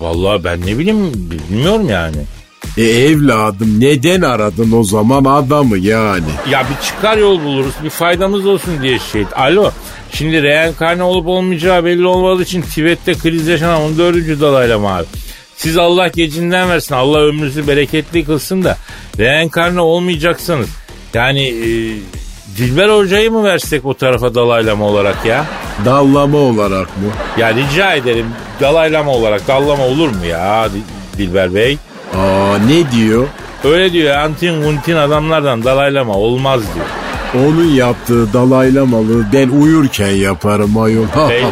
Vallahi 0.00 0.44
ben 0.44 0.60
ne 0.60 0.78
bileyim 0.78 1.12
bilmiyorum 1.14 1.88
yani. 1.88 2.16
E 2.76 2.82
evladım 2.82 3.80
neden 3.80 4.20
aradın 4.20 4.72
o 4.72 4.84
zaman 4.84 5.24
adamı 5.24 5.78
yani? 5.78 6.24
Ya 6.50 6.66
bir 6.70 6.86
çıkar 6.86 7.18
yol 7.18 7.44
buluruz 7.44 7.74
bir 7.84 7.90
faydamız 7.90 8.46
olsun 8.46 8.82
diye 8.82 8.98
şey. 8.98 9.24
Alo 9.36 9.70
şimdi 10.12 10.42
reenkarne 10.42 11.02
olup 11.02 11.26
olmayacağı 11.26 11.84
belli 11.84 12.06
olmadığı 12.06 12.42
için 12.42 12.62
Tibet'te 12.62 13.14
kriz 13.14 13.46
yaşanan 13.48 13.82
14. 13.82 14.40
dalayla 14.40 14.78
mı 14.78 14.88
abi? 14.88 15.06
Siz 15.56 15.78
Allah 15.78 16.08
gecinden 16.08 16.68
versin 16.68 16.94
Allah 16.94 17.18
ömrünüzü 17.18 17.66
bereketli 17.66 18.24
kılsın 18.24 18.64
da 18.64 18.78
reenkarne 19.18 19.80
olmayacaksanız 19.80 20.68
yani 21.14 21.42
e, 21.48 21.68
Dilber 22.56 22.88
Hoca'yı 22.88 23.30
mı 23.32 23.44
versek 23.44 23.84
o 23.86 23.94
tarafa 23.94 24.34
dalaylama 24.34 24.84
olarak 24.84 25.24
ya? 25.26 25.44
Dallama 25.84 26.38
olarak 26.38 26.86
mı? 26.96 27.10
Ya 27.38 27.54
rica 27.54 27.94
ederim 27.94 28.26
dalaylama 28.60 29.10
olarak 29.10 29.48
dallama 29.48 29.84
olur 29.86 30.08
mu 30.08 30.24
ya 30.26 30.68
Dil- 30.74 31.18
Dilber 31.18 31.54
Bey? 31.54 31.78
Aa 32.14 32.58
ne 32.58 32.90
diyor? 32.92 33.26
Öyle 33.64 33.92
diyor 33.92 34.14
antin 34.16 34.62
kuntin 34.62 34.96
adamlardan 34.96 35.64
dalaylama 35.64 36.12
olmaz 36.14 36.60
diyor. 36.74 36.86
Onun 37.46 37.64
yaptığı 37.64 38.32
dalaylamalığı 38.32 39.32
ben 39.32 39.48
uyurken 39.48 40.10
yaparım 40.10 40.78
ayol. 40.78 41.06
Bey, 41.30 41.44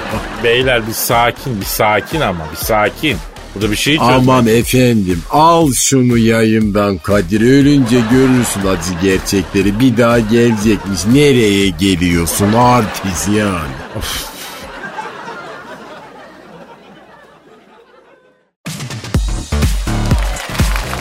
beyler 0.45 0.87
bir 0.87 0.93
sakin 0.93 1.61
bir 1.61 1.67
sakin 1.67 2.21
ama 2.21 2.45
bir 2.53 2.57
sakin. 2.57 3.17
Burada 3.55 3.71
bir 3.71 3.77
şey 3.77 3.97
çöz. 3.99 4.07
Aman 4.09 4.47
efendim 4.47 5.23
al 5.31 5.73
şunu 5.73 6.19
yayından 6.19 6.99
Kadir. 6.99 7.41
Ölünce 7.41 8.01
görürsün 8.11 8.61
acı 8.67 8.93
gerçekleri. 9.03 9.81
Bir 9.81 9.97
daha 9.97 10.19
gelecekmiş. 10.19 11.01
Nereye 11.13 11.69
geliyorsun 11.71 12.53
artist 12.53 13.29
yani. 13.29 13.75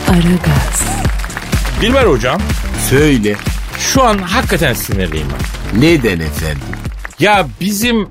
Aragaz, 0.08 0.82
Dilber 1.80 2.04
hocam 2.04 2.40
Söyle. 2.90 3.36
şu 3.78 4.02
an 4.02 4.18
hakikaten 4.18 4.74
sinirliyim 4.74 5.26
ben. 5.32 5.80
Neden 5.80 6.20
efendim? 6.20 6.62
Ya 7.18 7.46
bizim 7.60 8.08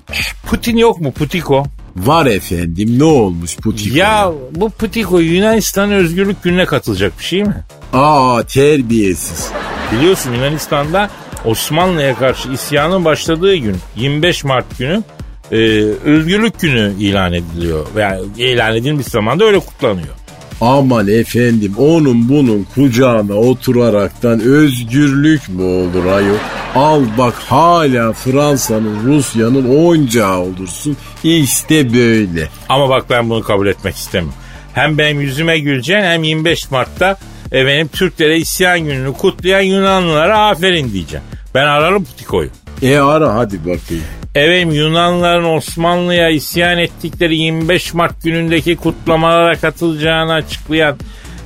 Putin 0.47 0.77
yok 0.77 1.01
mu 1.01 1.11
Putiko? 1.11 1.65
Var 1.95 2.25
efendim 2.25 2.99
ne 2.99 3.03
olmuş 3.03 3.57
Putin? 3.57 3.93
Ya 3.95 4.31
bu 4.51 4.69
Putiko 4.69 5.19
Yunanistan 5.19 5.91
özgürlük 5.91 6.43
gününe 6.43 6.65
katılacak 6.65 7.19
bir 7.19 7.23
şey 7.23 7.43
mi? 7.43 7.55
Aa 7.93 8.43
terbiyesiz. 8.43 9.51
Biliyorsun 9.91 10.33
Yunanistan'da 10.33 11.09
Osmanlı'ya 11.45 12.15
karşı 12.15 12.51
isyanın 12.51 13.05
başladığı 13.05 13.55
gün 13.55 13.77
25 13.95 14.43
Mart 14.43 14.77
günü 14.79 15.03
e, 15.51 15.57
özgürlük 16.05 16.59
günü 16.59 16.93
ilan 16.99 17.33
ediliyor. 17.33 17.87
Yani 17.97 18.21
ilan 18.37 18.75
edilmiş 18.75 19.07
zamanda 19.07 19.45
öyle 19.45 19.59
kutlanıyor. 19.59 20.15
Aman 20.63 21.07
efendim 21.07 21.73
onun 21.77 22.29
bunun 22.29 22.67
kucağına 22.75 23.33
oturaraktan 23.33 24.39
özgürlük 24.39 25.49
mü 25.49 25.63
olur 25.63 26.05
ayol? 26.05 26.37
Al 26.75 27.03
bak 27.17 27.33
hala 27.33 28.13
Fransa'nın 28.13 29.03
Rusya'nın 29.03 29.85
oyuncağı 29.85 30.39
olursun. 30.39 30.97
İşte 31.23 31.93
böyle. 31.93 32.49
Ama 32.69 32.89
bak 32.89 33.05
ben 33.09 33.29
bunu 33.29 33.43
kabul 33.43 33.67
etmek 33.67 33.95
istemiyorum. 33.95 34.39
Hem 34.73 34.97
benim 34.97 35.21
yüzüme 35.21 35.59
güleceksin 35.59 36.05
hem 36.05 36.23
25 36.23 36.71
Mart'ta 36.71 37.17
efendim 37.51 37.89
Türklere 37.93 38.37
isyan 38.37 38.79
gününü 38.79 39.13
kutlayan 39.13 39.61
Yunanlılara 39.61 40.39
aferin 40.39 40.93
diyeceğim. 40.93 41.25
Ben 41.55 41.65
ararım 41.67 42.03
Putiko'yu. 42.03 42.49
E 42.81 42.97
ara 42.97 43.35
hadi 43.35 43.59
bakayım. 43.59 44.22
Efendim 44.35 44.71
Yunanlıların 44.71 45.55
Osmanlı'ya 45.55 46.29
isyan 46.29 46.77
ettikleri 46.77 47.35
25 47.37 47.93
Mart 47.93 48.23
günündeki 48.23 48.75
kutlamalara 48.75 49.55
katılacağını 49.55 50.33
açıklayan 50.33 50.97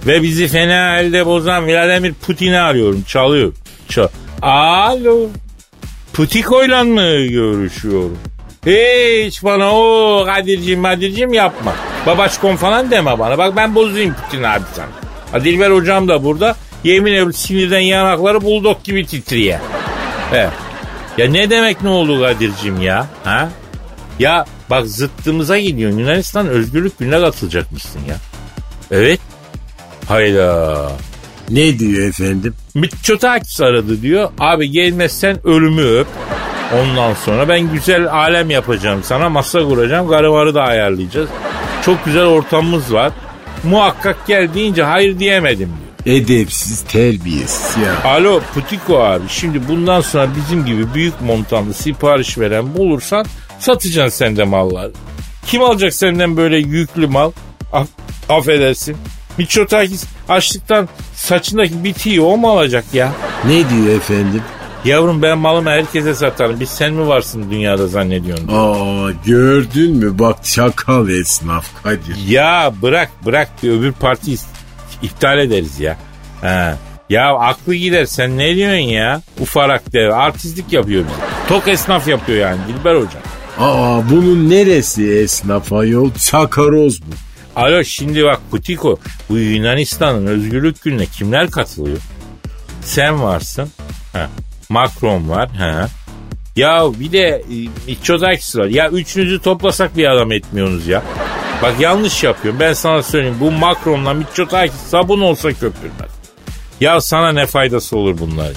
ve 0.06 0.22
bizi 0.22 0.48
fena 0.48 1.00
elde 1.00 1.26
bozan 1.26 1.68
Vladimir 1.68 2.14
Putin'i 2.14 2.60
arıyorum. 2.60 3.04
Çalıyor. 3.08 3.54
Çal 3.90 4.08
Alo. 4.42 5.30
Putiko'yla 6.14 6.84
mı 6.84 7.26
görüşüyorum? 7.26 8.18
Hiç 8.66 9.44
bana 9.44 9.72
o 9.76 10.24
Kadir'cim 10.26 10.84
Kadir'cim 10.84 11.34
yapma. 11.34 11.76
Babaşkom 12.06 12.56
falan 12.56 12.92
deme 12.92 13.20
bana. 13.20 13.38
Bak 13.38 13.56
ben 13.56 13.76
bozayım 13.76 14.14
Putin 14.14 14.44
abi 14.44 14.64
sana. 14.74 15.44
Dilber 15.44 15.72
hocam 15.72 16.08
da 16.08 16.24
burada. 16.24 16.56
Yemin 16.84 17.12
ediyorum 17.12 17.34
sinirden 17.34 17.80
yanakları 17.80 18.42
buldok 18.42 18.84
gibi 18.84 19.06
titriyor. 19.06 19.60
Evet. 20.34 20.67
Ya 21.18 21.30
ne 21.30 21.50
demek 21.50 21.82
ne 21.84 21.90
oldu 21.90 22.22
Kadir'cim 22.22 22.82
ya? 22.82 23.08
Ha? 23.24 23.50
Ya 24.20 24.46
bak 24.70 24.86
zıttımıza 24.88 25.60
gidiyorsun. 25.60 26.00
Yunanistan 26.00 26.48
özgürlük 26.48 27.00
gününe 27.00 27.20
katılacakmışsın 27.20 28.00
ya. 28.10 28.16
Evet. 28.92 29.20
Hayda. 30.08 30.92
Ne 31.50 31.80
diyor 31.80 32.10
efendim? 32.10 32.54
Mitsotakis 32.74 33.62
aradı 33.62 34.02
diyor. 34.02 34.30
Abi 34.40 34.72
gelmezsen 34.72 35.48
ölümü 35.48 35.82
öp. 35.82 36.08
Ondan 36.82 37.14
sonra 37.14 37.50
ben 37.50 37.74
güzel 37.74 38.12
alem 38.12 38.50
yapacağım 38.50 39.04
sana. 39.04 39.30
Masa 39.30 39.60
kuracağım. 39.60 40.10
Karıvarı 40.10 40.56
da 40.56 40.64
ayarlayacağız. 40.64 41.30
Çok 41.86 42.06
güzel 42.06 42.26
ortamımız 42.26 42.94
var. 42.94 43.12
Muhakkak 43.64 44.28
gel 44.28 44.54
deyince 44.54 44.84
hayır 44.84 45.20
diyemedim 45.20 45.68
diyor. 45.68 45.87
Edepsiz 46.08 46.82
terbiyesiz 46.82 47.78
ya. 47.84 48.12
Alo 48.12 48.42
Putiko 48.54 49.00
abi 49.00 49.24
şimdi 49.30 49.68
bundan 49.68 50.02
sonra 50.02 50.30
bizim 50.36 50.66
gibi 50.66 50.94
büyük 50.94 51.22
montanlı 51.22 51.74
sipariş 51.74 52.38
veren 52.38 52.78
bulursan 52.78 53.26
satacaksın 53.60 54.18
sen 54.18 54.38
de 54.38 54.44
malları. 54.44 54.92
Kim 55.46 55.62
alacak 55.64 55.94
senden 55.94 56.38
böyle 56.38 56.58
yüklü 56.58 57.08
mal? 57.08 57.32
Af, 57.74 57.88
affedersin. 58.30 58.98
Miçotakis 59.38 60.06
açlıktan 60.30 60.90
saçındaki 61.16 61.84
bitiği 61.84 62.22
o 62.22 62.38
mu 62.38 62.50
alacak 62.50 62.86
ya? 62.94 63.12
Ne 63.46 63.70
diyor 63.70 63.96
efendim? 63.98 64.42
Yavrum 64.86 65.22
ben 65.22 65.38
malımı 65.38 65.70
herkese 65.70 66.16
satarım. 66.16 66.60
Biz 66.60 66.70
sen 66.70 66.94
mi 66.94 67.08
varsın 67.08 67.52
dünyada 67.52 67.88
zannediyorsun? 67.88 68.48
Aa 68.48 69.12
gördün 69.26 69.96
mü 69.96 70.20
bak 70.20 70.44
çakal 70.44 71.10
esnaf 71.10 71.84
Kadir. 71.84 72.18
Ya 72.28 72.74
bırak 72.82 73.12
bırak 73.26 73.50
bir 73.64 73.72
öbür 73.72 73.92
parti 73.92 74.32
iptal 75.02 75.40
ederiz 75.40 75.80
ya. 75.80 75.98
Ha. 76.42 76.78
Ya 77.10 77.34
aklı 77.36 77.76
gider 77.76 78.06
sen 78.06 78.38
ne 78.38 78.56
diyorsun 78.56 78.78
ya? 78.78 79.22
Ufarak 79.40 79.94
dev 79.94 80.10
artistlik 80.10 80.74
yapıyor 80.74 81.04
bize. 81.04 81.28
Tok 81.48 81.68
esnaf 81.68 82.08
yapıyor 82.08 82.38
yani 82.40 82.60
Dilber 82.68 82.96
hocam. 82.96 83.22
Aa 83.60 84.10
bunun 84.10 84.50
neresi 84.50 85.12
esnaf 85.12 85.74
ayol? 85.74 86.12
Çakaroz 86.32 87.02
bu. 87.02 87.16
Alo 87.56 87.84
şimdi 87.84 88.24
bak 88.24 88.40
Putiko 88.52 88.98
bu 89.30 89.38
Yunanistan'ın 89.38 90.28
özgürlük 90.28 90.82
gününe 90.84 91.06
kimler 91.06 91.52
katılıyor? 91.52 91.98
Sen 92.82 93.24
varsın. 93.24 93.70
Ha. 94.14 94.30
Macron 94.70 95.30
var. 95.30 95.50
Ha. 95.50 95.88
Ya 96.56 96.84
bir 97.00 97.12
de 97.12 97.28
e, 97.28 97.56
Mitsotakis 97.88 98.56
var. 98.56 98.66
Ya 98.66 98.90
üçünüzü 98.90 99.42
toplasak 99.42 99.98
bir 99.98 100.12
adam 100.12 100.32
etmiyorsunuz 100.32 100.88
ya. 100.88 101.04
Bak 101.62 101.80
yanlış 101.80 102.24
yapıyorum. 102.24 102.60
Ben 102.60 102.74
sana 102.74 103.04
söyleyeyim. 103.04 103.38
Bu 103.40 103.52
Macron'la 103.52 104.14
Mitsotakis 104.14 104.82
sabun 104.82 105.22
olsa 105.22 105.50
köpürmez. 105.50 106.12
Ya 106.82 107.02
sana 107.02 107.32
ne 107.32 107.46
faydası 107.46 107.98
olur 107.98 108.18
bunlar? 108.20 108.52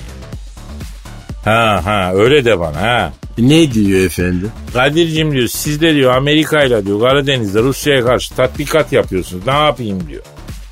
Ha 1.45 1.81
ha 1.85 2.13
öyle 2.15 2.45
de 2.45 2.61
bana 2.61 2.81
ha. 2.81 3.13
Ne 3.39 3.73
diyor 3.73 4.01
efendim? 4.07 4.51
Kadir'cim 4.73 5.33
diyor 5.33 5.49
siz 5.49 5.81
de 5.81 5.95
diyor 5.95 6.17
Amerika'yla 6.17 6.87
diyor 6.87 7.01
Karadeniz'de 7.01 7.63
Rusya'ya 7.63 8.05
karşı 8.05 8.35
tatbikat 8.35 8.93
yapıyorsunuz. 8.93 9.47
Ne 9.47 9.53
yapayım 9.53 10.09
diyor. 10.09 10.23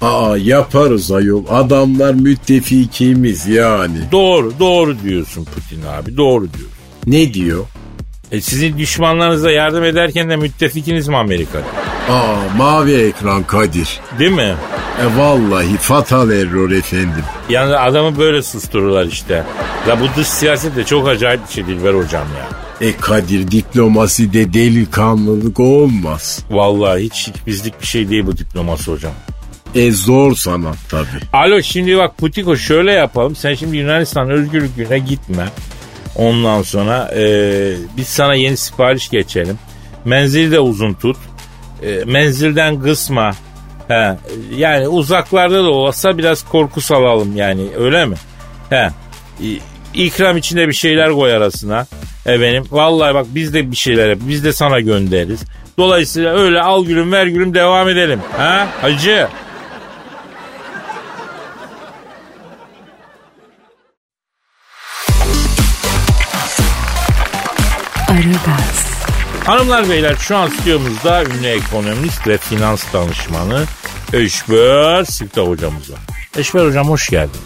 Aa 0.03 0.37
yaparız 0.37 1.13
ayol. 1.13 1.45
Adamlar 1.51 2.15
müttefikimiz 2.15 3.47
yani. 3.47 3.99
Doğru 4.13 4.53
doğru 4.59 4.97
diyorsun 5.03 5.45
Putin 5.45 5.83
abi 5.89 6.17
doğru 6.17 6.43
diyor. 6.53 6.69
Ne 7.07 7.35
diyor? 7.35 7.65
E 8.33 8.41
sizin 8.41 8.79
düşmanlarınıza 8.79 9.51
yardım 9.51 9.85
ederken 9.85 10.31
de 10.31 10.37
müttefikiniz 10.37 11.09
mi 11.09 11.17
Amerika? 11.17 11.59
Aa 12.11 12.57
mavi 12.57 12.93
ekran 12.95 13.43
Kadir. 13.43 14.01
Değil 14.19 14.33
mi? 14.33 14.55
E 15.03 15.19
vallahi 15.19 15.77
fatal 15.77 16.31
error 16.31 16.71
efendim. 16.71 17.25
Yani 17.49 17.77
adamı 17.77 18.19
böyle 18.19 18.43
sustururlar 18.43 19.05
işte. 19.05 19.45
Ya 19.89 20.01
bu 20.01 20.05
dış 20.17 20.27
siyaset 20.27 20.77
de 20.77 20.85
çok 20.85 21.09
acayip 21.09 21.49
bir 21.49 21.53
şey 21.53 21.67
Dilber 21.67 21.95
hocam 21.95 22.27
ya. 22.39 22.49
E 22.89 22.97
Kadir 22.97 23.51
diplomaside 23.51 24.53
delikanlılık 24.53 25.61
olmaz. 25.61 26.45
Vallahi 26.51 27.03
hiç, 27.03 27.31
bizlik 27.47 27.81
bir 27.81 27.87
şey 27.87 28.11
değil 28.11 28.27
bu 28.27 28.37
diplomasi 28.37 28.91
hocam. 28.91 29.13
E 29.75 29.93
zor 29.93 30.35
sanat 30.35 30.77
tabi. 30.89 31.07
Alo 31.33 31.63
şimdi 31.63 31.97
bak 31.97 32.19
Putiko 32.19 32.57
şöyle 32.57 32.93
yapalım. 32.93 33.37
Sen 33.37 33.55
şimdi 33.55 33.77
Yunanistan 33.77 34.31
özgürlük 34.31 34.77
gününe 34.77 34.99
gitme. 34.99 35.49
Ondan 36.19 36.63
sonra 36.63 37.11
e, 37.17 37.23
biz 37.97 38.09
sana 38.09 38.35
yeni 38.35 38.57
sipariş 38.57 39.09
geçelim. 39.11 39.59
Menzili 40.05 40.53
de 40.53 40.61
uzun 40.61 40.95
tut. 40.95 41.17
E, 41.83 42.05
menzilden 42.05 42.83
kısma. 42.83 43.33
He, 43.89 44.17
yani 44.57 44.89
uzaklarda 44.89 45.65
da 45.65 45.71
olsa 45.71 46.19
biraz 46.19 46.45
korku 46.49 46.81
salalım 46.81 47.37
yani 47.37 47.63
öyle 47.79 48.05
mi? 48.05 48.17
He. 48.71 48.91
İkram 49.95 50.37
içinde 50.37 50.69
bir 50.69 50.73
şeyler 50.73 51.11
koy 51.13 51.33
arasına. 51.35 51.87
Efendim 52.27 52.65
vallahi 52.71 53.15
bak 53.15 53.27
biz 53.35 53.55
de 53.55 53.71
bir 53.71 53.77
şeyler 53.77 54.09
yap. 54.09 54.19
Biz 54.23 54.45
de 54.45 54.53
sana 54.53 54.81
göndeririz. 54.81 55.41
Dolayısıyla 55.79 56.39
öyle 56.39 56.61
al 56.63 56.85
gülüm 56.85 57.13
ver 57.13 57.27
gülüm 57.27 57.55
devam 57.55 57.89
edelim. 57.89 58.21
Ha 58.37 58.69
hacı? 58.81 59.29
Hanımlar 69.49 69.91
beyler 69.91 70.15
şu 70.15 70.37
an 70.37 70.49
stüdyomuzda 70.49 71.25
ünlü 71.25 71.47
ekonomist 71.47 72.27
ve 72.27 72.39
finans 72.39 72.93
danışmanı 72.93 73.65
Eşber 74.13 75.05
Sikta 75.05 75.43
hocamız 75.43 75.93
var. 75.93 75.99
Eşber 76.39 76.67
hocam 76.67 76.89
hoş 76.89 77.09
geldiniz. 77.09 77.39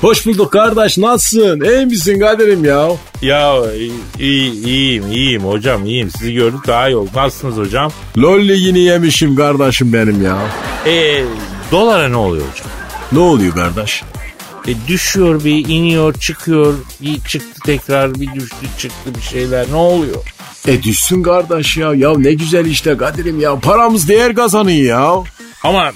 Hoş 0.00 0.26
bulduk 0.26 0.52
kardeş 0.52 0.98
nasılsın? 0.98 1.60
İyi 1.60 1.86
misin 1.86 2.20
Kadir'im 2.20 2.64
ya? 2.64 2.88
Ya 3.22 3.72
iyi, 4.18 4.52
iyiyim 4.52 5.12
iyiyim 5.12 5.44
hocam 5.44 5.86
iyiyim 5.86 6.10
sizi 6.10 6.34
gördük 6.34 6.66
daha 6.66 6.88
iyi 6.88 6.96
oldu. 6.96 7.10
Nasılsınız 7.14 7.56
hocam? 7.56 7.92
LOL 8.18 8.40
ligini 8.40 8.80
yemişim 8.80 9.36
kardeşim 9.36 9.92
benim 9.92 10.22
ya. 10.22 10.38
E, 10.86 11.24
dolara 11.72 12.08
ne 12.08 12.16
oluyor 12.16 12.44
hocam? 12.52 12.68
Ne 13.12 13.18
oluyor 13.18 13.54
kardeş? 13.54 14.02
E, 14.68 14.72
düşüyor 14.88 15.44
bir 15.44 15.68
iniyor 15.68 16.14
çıkıyor 16.14 16.74
bir 17.00 17.20
çıktı 17.20 17.60
tekrar 17.64 18.14
bir 18.14 18.34
düştü 18.34 18.66
çıktı 18.78 19.14
bir 19.16 19.22
şeyler 19.22 19.66
ne 19.70 19.76
oluyor? 19.76 20.33
E 20.68 20.82
düşsün 20.82 21.22
kardeş 21.22 21.76
ya. 21.76 21.94
Ya 21.94 22.18
ne 22.18 22.32
güzel 22.32 22.66
işte 22.66 22.96
Kadir'im 22.96 23.40
ya. 23.40 23.58
Paramız 23.60 24.08
değer 24.08 24.34
kazanıyor 24.34 24.86
ya. 24.86 25.22
Ama 25.64 25.92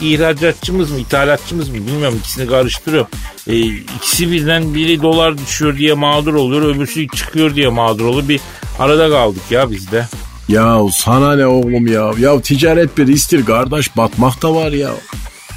ihracatçımız 0.00 0.90
mı 0.90 0.98
ithalatçımız 0.98 1.68
mı 1.68 1.74
bilmiyorum 1.74 2.18
ikisini 2.20 2.46
karıştırıyorum. 2.48 3.10
E, 3.46 3.58
ikisi 3.58 4.32
birden 4.32 4.74
biri 4.74 5.02
dolar 5.02 5.38
düşüyor 5.38 5.76
diye 5.76 5.94
mağdur 5.94 6.34
oluyor 6.34 6.62
öbürsü 6.62 7.08
çıkıyor 7.08 7.54
diye 7.54 7.68
mağdur 7.68 8.04
oluyor. 8.04 8.28
Bir 8.28 8.40
arada 8.78 9.10
kaldık 9.10 9.42
ya 9.50 9.70
biz 9.70 9.92
de. 9.92 10.06
Ya 10.48 10.78
sana 10.92 11.36
ne 11.36 11.46
oğlum 11.46 11.86
ya? 11.86 12.10
Ya 12.18 12.40
ticaret 12.40 12.98
bir 12.98 13.08
istir 13.08 13.44
kardeş 13.44 13.96
batmak 13.96 14.42
da 14.42 14.54
var 14.54 14.72
ya. 14.72 14.90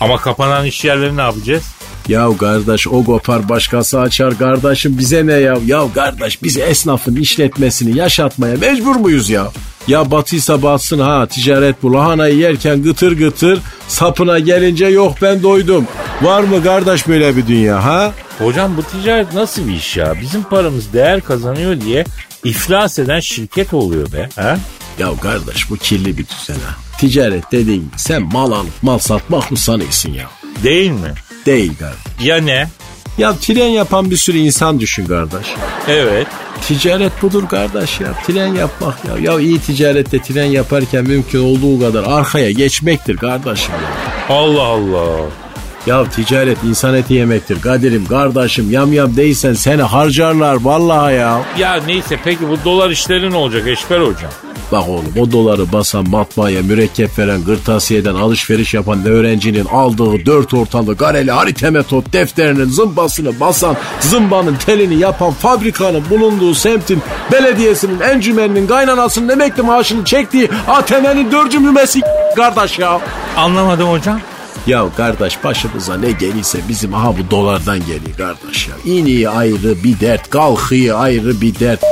Ama 0.01 0.17
kapanan 0.17 0.65
iş 0.65 0.85
yerleri 0.85 1.17
ne 1.17 1.21
yapacağız? 1.21 1.63
Ya 2.07 2.29
kardeş 2.37 2.87
o 2.87 3.03
kopar 3.03 3.49
başkası 3.49 3.99
açar 3.99 4.37
kardeşim 4.37 4.97
bize 4.97 5.27
ne 5.27 5.33
ya? 5.33 5.57
Ya 5.65 5.83
kardeş 5.95 6.43
biz 6.43 6.57
esnafın 6.57 7.15
işletmesini 7.15 7.97
yaşatmaya 7.97 8.55
mecbur 8.57 8.95
muyuz 8.95 9.29
ya? 9.29 9.47
Ya 9.87 10.11
batıysa 10.11 10.61
batsın 10.63 10.99
ha 10.99 11.27
ticaret 11.27 11.83
bu 11.83 11.93
lahanayı 11.93 12.37
yerken 12.37 12.83
gıtır 12.83 13.17
gıtır 13.17 13.59
sapına 13.87 14.39
gelince 14.39 14.85
yok 14.85 15.15
ben 15.21 15.43
doydum. 15.43 15.85
Var 16.21 16.43
mı 16.43 16.63
kardeş 16.63 17.07
böyle 17.07 17.37
bir 17.37 17.47
dünya 17.47 17.85
ha? 17.85 18.11
Hocam 18.39 18.77
bu 18.77 18.83
ticaret 18.83 19.33
nasıl 19.33 19.67
bir 19.67 19.73
iş 19.73 19.97
ya? 19.97 20.13
Bizim 20.21 20.43
paramız 20.43 20.93
değer 20.93 21.21
kazanıyor 21.21 21.81
diye 21.81 22.05
iflas 22.43 22.99
eden 22.99 23.19
şirket 23.19 23.73
oluyor 23.73 24.11
be. 24.13 24.29
Ha? 24.35 24.57
Ya 24.99 25.07
kardeş 25.21 25.69
bu 25.69 25.75
kirli 25.77 26.17
bir 26.17 26.25
düzen 26.27 26.53
ha. 26.65 26.75
Ticaret 26.99 27.51
dediğin 27.51 27.91
sen 27.97 28.21
mal 28.21 28.51
alıp 28.51 28.71
mal 28.83 28.99
satmak 28.99 29.51
mı 29.51 29.57
sanıyorsun 29.57 30.13
ya? 30.13 30.29
Değil 30.63 30.91
mi? 30.91 31.13
Değil 31.45 31.71
kardeş. 31.79 32.27
Ya 32.27 32.37
ne? 32.37 32.67
Ya 33.17 33.35
tren 33.37 33.67
yapan 33.67 34.11
bir 34.11 34.17
sürü 34.17 34.37
insan 34.37 34.79
düşün 34.79 35.05
kardeş. 35.05 35.47
Evet. 35.87 36.27
Ticaret 36.67 37.21
budur 37.21 37.47
kardeş 37.47 37.99
ya. 37.99 38.13
Tren 38.27 38.53
yapmak 38.53 38.97
ya. 39.05 39.31
Ya 39.31 39.39
iyi 39.39 39.59
ticarette 39.59 40.21
tren 40.21 40.45
yaparken 40.45 41.03
mümkün 41.03 41.39
olduğu 41.39 41.79
kadar 41.79 42.03
arkaya 42.03 42.51
geçmektir 42.51 43.17
kardeşim 43.17 43.73
ya. 43.73 44.35
Allah 44.35 44.63
Allah. 44.63 45.44
Ya 45.85 46.09
ticaret 46.09 46.57
insan 46.63 46.95
eti 46.95 47.13
yemektir 47.13 47.61
Kadir'im 47.61 48.05
kardeşim 48.05 48.71
yam 48.71 48.93
yam 48.93 49.15
değilsen 49.15 49.53
seni 49.53 49.81
harcarlar 49.81 50.57
vallahi 50.61 51.15
ya. 51.15 51.41
Ya 51.57 51.75
neyse 51.87 52.19
peki 52.23 52.49
bu 52.49 52.57
dolar 52.65 52.89
işleri 52.89 53.31
ne 53.31 53.35
olacak 53.35 53.67
Eşber 53.67 53.99
hocam? 53.99 54.31
Bak 54.71 54.89
oğlum 54.89 55.13
o 55.19 55.31
doları 55.31 55.71
basan 55.71 56.09
matbaaya 56.09 56.61
mürekkep 56.63 57.19
veren 57.19 57.43
gırtasiyeden 57.43 58.15
alışveriş 58.15 58.73
yapan 58.73 59.05
öğrencinin 59.05 59.65
aldığı 59.65 60.25
dört 60.25 60.53
ortalı 60.53 60.95
gareli 60.95 61.31
harita 61.31 61.71
metot 61.71 62.13
defterinin 62.13 62.69
zımbasını 62.69 63.39
basan 63.39 63.75
zımbanın 63.99 64.55
telini 64.55 64.95
yapan 64.95 65.31
fabrikanın 65.31 66.03
bulunduğu 66.09 66.53
semtin 66.53 67.01
belediyesinin 67.31 67.99
encümeninin 67.99 68.67
kaynanasının 68.67 69.29
emekli 69.29 69.63
maaşını 69.63 70.05
çektiği 70.05 70.49
ATM'nin 70.67 71.31
dörcümlümesi 71.31 72.01
kardeş 72.35 72.79
ya. 72.79 73.01
Anlamadım 73.37 73.89
hocam. 73.89 74.19
Ya 74.67 74.85
kardeş 74.97 75.43
başımıza 75.43 75.97
ne 75.97 76.11
gelirse 76.11 76.59
bizim 76.69 76.93
aha 76.93 77.13
bu 77.17 77.31
dolardan 77.31 77.79
geliyor 77.79 78.17
kardeş 78.17 78.67
ya. 78.67 78.93
İniği 78.93 79.29
ayrı 79.29 79.83
bir 79.83 79.99
dert, 79.99 80.29
kalkıyı 80.29 80.95
ayrı 80.95 81.41
bir 81.41 81.59
dert. 81.59 81.83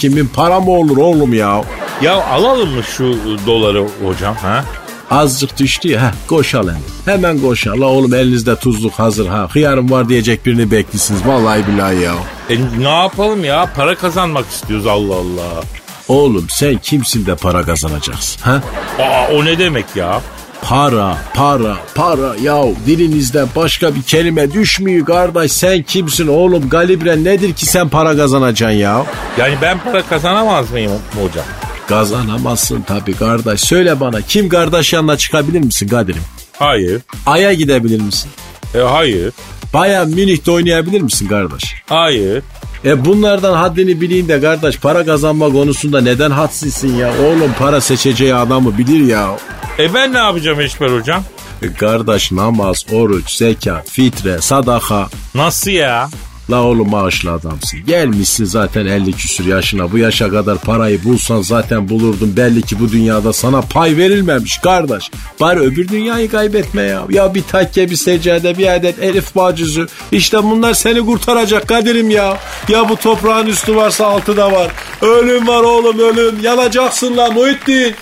Kimin 0.00 0.26
para 0.26 0.60
mı 0.60 0.70
olur 0.70 0.96
oğlum 0.96 1.34
ya? 1.34 1.64
Ya 2.02 2.24
alalım 2.24 2.68
mı 2.70 2.82
şu 2.82 3.16
doları 3.46 3.86
hocam 4.04 4.34
ha? 4.34 4.64
Azıcık 5.10 5.58
düştü 5.58 5.88
ya. 5.88 6.00
Heh, 6.02 6.12
koşalım. 6.28 6.76
Hemen 7.04 7.38
koşal. 7.40 7.80
La 7.80 7.86
oğlum 7.86 8.14
elinizde 8.14 8.56
tuzluk 8.56 8.92
hazır 8.92 9.26
ha. 9.26 9.48
Hıyarım 9.52 9.90
var 9.90 10.08
diyecek 10.08 10.46
birini 10.46 10.70
beklisiniz. 10.70 11.26
Vallahi 11.26 11.66
billahi 11.66 12.00
ya. 12.00 12.12
E, 12.50 12.56
ne 12.82 12.88
yapalım 12.88 13.44
ya? 13.44 13.72
Para 13.76 13.94
kazanmak 13.94 14.48
istiyoruz 14.50 14.86
Allah 14.86 15.14
Allah. 15.14 15.62
Oğlum 16.08 16.46
sen 16.48 16.78
kimsin 16.78 17.26
de 17.26 17.34
para 17.34 17.62
kazanacaksın? 17.62 18.42
Ha? 18.42 18.62
Aa 18.98 19.34
o 19.34 19.44
ne 19.44 19.58
demek 19.58 19.86
ya? 19.96 20.20
Para, 20.62 21.18
para, 21.34 21.76
para. 21.94 22.36
Ya 22.42 22.62
dilinizden 22.86 23.48
başka 23.56 23.94
bir 23.94 24.02
kelime 24.02 24.52
düşmüyor 24.52 25.06
kardeş. 25.06 25.52
Sen 25.52 25.82
kimsin 25.82 26.26
oğlum? 26.26 26.68
Galibre 26.68 27.24
nedir 27.24 27.52
ki 27.52 27.66
sen 27.66 27.88
para 27.88 28.16
kazanacaksın 28.16 28.76
ya? 28.78 29.04
Yani 29.38 29.54
ben 29.62 29.78
para 29.84 30.02
kazanamaz 30.02 30.70
mıyım 30.70 30.92
hocam? 31.22 31.44
Kazanamazsın 31.88 32.82
tabii 32.82 33.14
kardeş. 33.14 33.60
Söyle 33.60 34.00
bana 34.00 34.20
kim 34.20 34.48
kardeş 34.48 34.92
yanına 34.92 35.16
çıkabilir 35.16 35.60
misin 35.60 35.88
Kadir'im? 35.88 36.22
Hayır. 36.58 37.00
Ay'a 37.26 37.52
gidebilir 37.52 38.00
misin? 38.00 38.30
E, 38.74 38.78
hayır. 38.78 39.32
Bayan 39.74 40.08
Münih'te 40.08 40.50
oynayabilir 40.50 41.00
misin 41.00 41.28
kardeş? 41.28 41.74
Hayır. 41.86 42.42
E 42.84 43.04
bunlardan 43.04 43.54
haddini 43.54 44.00
bileyim 44.00 44.28
de 44.28 44.40
kardeş 44.40 44.78
para 44.78 45.04
kazanma 45.04 45.52
konusunda 45.52 46.00
neden 46.00 46.30
hadsizsin 46.30 46.96
ya? 46.96 47.12
Oğlum 47.22 47.52
para 47.58 47.80
seçeceği 47.80 48.34
adamı 48.34 48.78
bilir 48.78 49.06
ya. 49.06 49.36
E 49.78 49.94
ben 49.94 50.12
ne 50.12 50.18
yapacağım 50.18 50.60
Eşber 50.60 50.88
hocam? 50.90 51.24
E 51.62 51.72
kardeş 51.72 52.32
namaz, 52.32 52.86
oruç, 52.92 53.30
zekat, 53.30 53.90
fitre, 53.90 54.40
sadaka. 54.40 55.08
Nasıl 55.34 55.70
ya? 55.70 56.08
La 56.50 56.62
oğlum 56.62 56.90
maaşlı 56.90 57.32
adamsın. 57.32 57.80
Gelmişsin 57.86 58.44
zaten 58.44 58.86
50 58.86 59.12
küsür 59.12 59.46
yaşına. 59.46 59.92
Bu 59.92 59.98
yaşa 59.98 60.30
kadar 60.30 60.58
parayı 60.58 61.04
bulsan 61.04 61.42
zaten 61.42 61.88
bulurdun. 61.88 62.36
Belli 62.36 62.62
ki 62.62 62.80
bu 62.80 62.92
dünyada 62.92 63.32
sana 63.32 63.60
pay 63.60 63.96
verilmemiş 63.96 64.58
kardeş. 64.58 65.10
Bari 65.40 65.60
öbür 65.60 65.88
dünyayı 65.88 66.30
kaybetme 66.30 66.82
ya. 66.82 67.02
Ya 67.10 67.34
bir 67.34 67.42
takke, 67.42 67.90
bir 67.90 67.96
seccade, 67.96 68.58
bir 68.58 68.74
adet 68.74 69.02
elif 69.02 69.36
bacüzü. 69.36 69.86
İşte 70.12 70.42
bunlar 70.42 70.74
seni 70.74 71.06
kurtaracak 71.06 71.68
Kadir'im 71.68 72.10
ya. 72.10 72.38
Ya 72.68 72.88
bu 72.88 72.96
toprağın 72.96 73.46
üstü 73.46 73.76
varsa 73.76 74.06
altı 74.06 74.36
da 74.36 74.52
var. 74.52 74.68
Ölüm 75.02 75.48
var 75.48 75.62
oğlum 75.62 75.98
ölüm. 75.98 76.40
Yanacaksın 76.42 77.16
lan 77.16 77.34
Muhittin. 77.34 77.94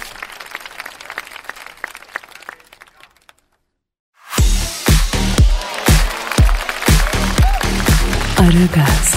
Aragaz, 8.40 9.14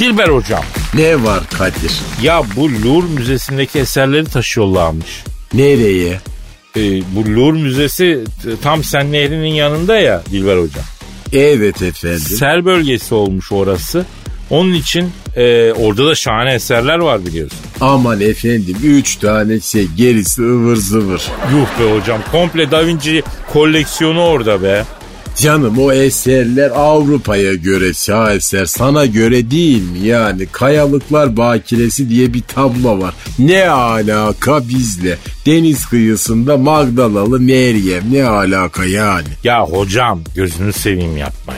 Dilber 0.00 0.28
hocam. 0.28 0.62
Ne 0.94 1.22
var 1.24 1.40
Kadir? 1.58 1.92
Ya 2.22 2.42
bu 2.56 2.70
Louvre 2.72 3.06
Müzesi'ndeki 3.14 3.78
eserleri 3.78 4.24
taşıyorlarmış. 4.24 5.24
Nereye? 5.54 6.20
E, 6.76 6.80
bu 7.14 7.24
Louvre 7.34 7.58
Müzesi 7.62 8.24
tam 8.62 8.84
Sen 8.84 9.12
Nehri'nin 9.12 9.54
yanında 9.54 9.98
ya 9.98 10.22
Dilber 10.30 10.56
hocam. 10.56 10.84
Evet 11.32 11.82
efendim. 11.82 12.18
Sel 12.18 12.64
bölgesi 12.64 13.14
olmuş 13.14 13.52
orası. 13.52 14.06
Onun 14.50 14.72
için 14.74 15.10
e, 15.36 15.72
orada 15.72 16.06
da 16.06 16.14
şahane 16.14 16.54
eserler 16.54 16.98
var 16.98 17.26
biliyorsun. 17.26 17.58
Aman 17.80 18.20
efendim 18.20 18.76
üç 18.84 19.16
tane 19.16 19.60
şey 19.60 19.86
gerisi 19.96 20.42
ıvır 20.42 20.76
zıvır. 20.76 21.22
Yuh 21.52 21.80
be 21.80 21.98
hocam 22.00 22.20
komple 22.32 22.70
Da 22.70 22.86
Vinci 22.86 23.22
koleksiyonu 23.52 24.20
orada 24.20 24.62
be. 24.62 24.84
Canım 25.40 25.78
o 25.78 25.92
eserler 25.92 26.70
Avrupa'ya 26.70 27.54
göre 27.54 27.94
şaheser 27.94 28.66
sana 28.66 29.06
göre 29.06 29.50
değil 29.50 29.82
mi? 29.90 29.98
Yani 29.98 30.46
Kayalıklar 30.46 31.36
Bakiresi 31.36 32.08
diye 32.08 32.34
bir 32.34 32.42
tablo 32.42 33.00
var. 33.00 33.14
Ne 33.38 33.68
alaka 33.68 34.68
bizle? 34.68 35.18
Deniz 35.46 35.86
kıyısında 35.86 36.56
Magdalalı 36.56 37.40
Meryem 37.40 38.04
ne 38.12 38.24
alaka 38.24 38.84
yani? 38.84 39.28
Ya 39.44 39.64
hocam 39.66 40.20
gözünü 40.34 40.72
seveyim 40.72 41.16
yapma 41.16 41.52
ya. 41.54 41.57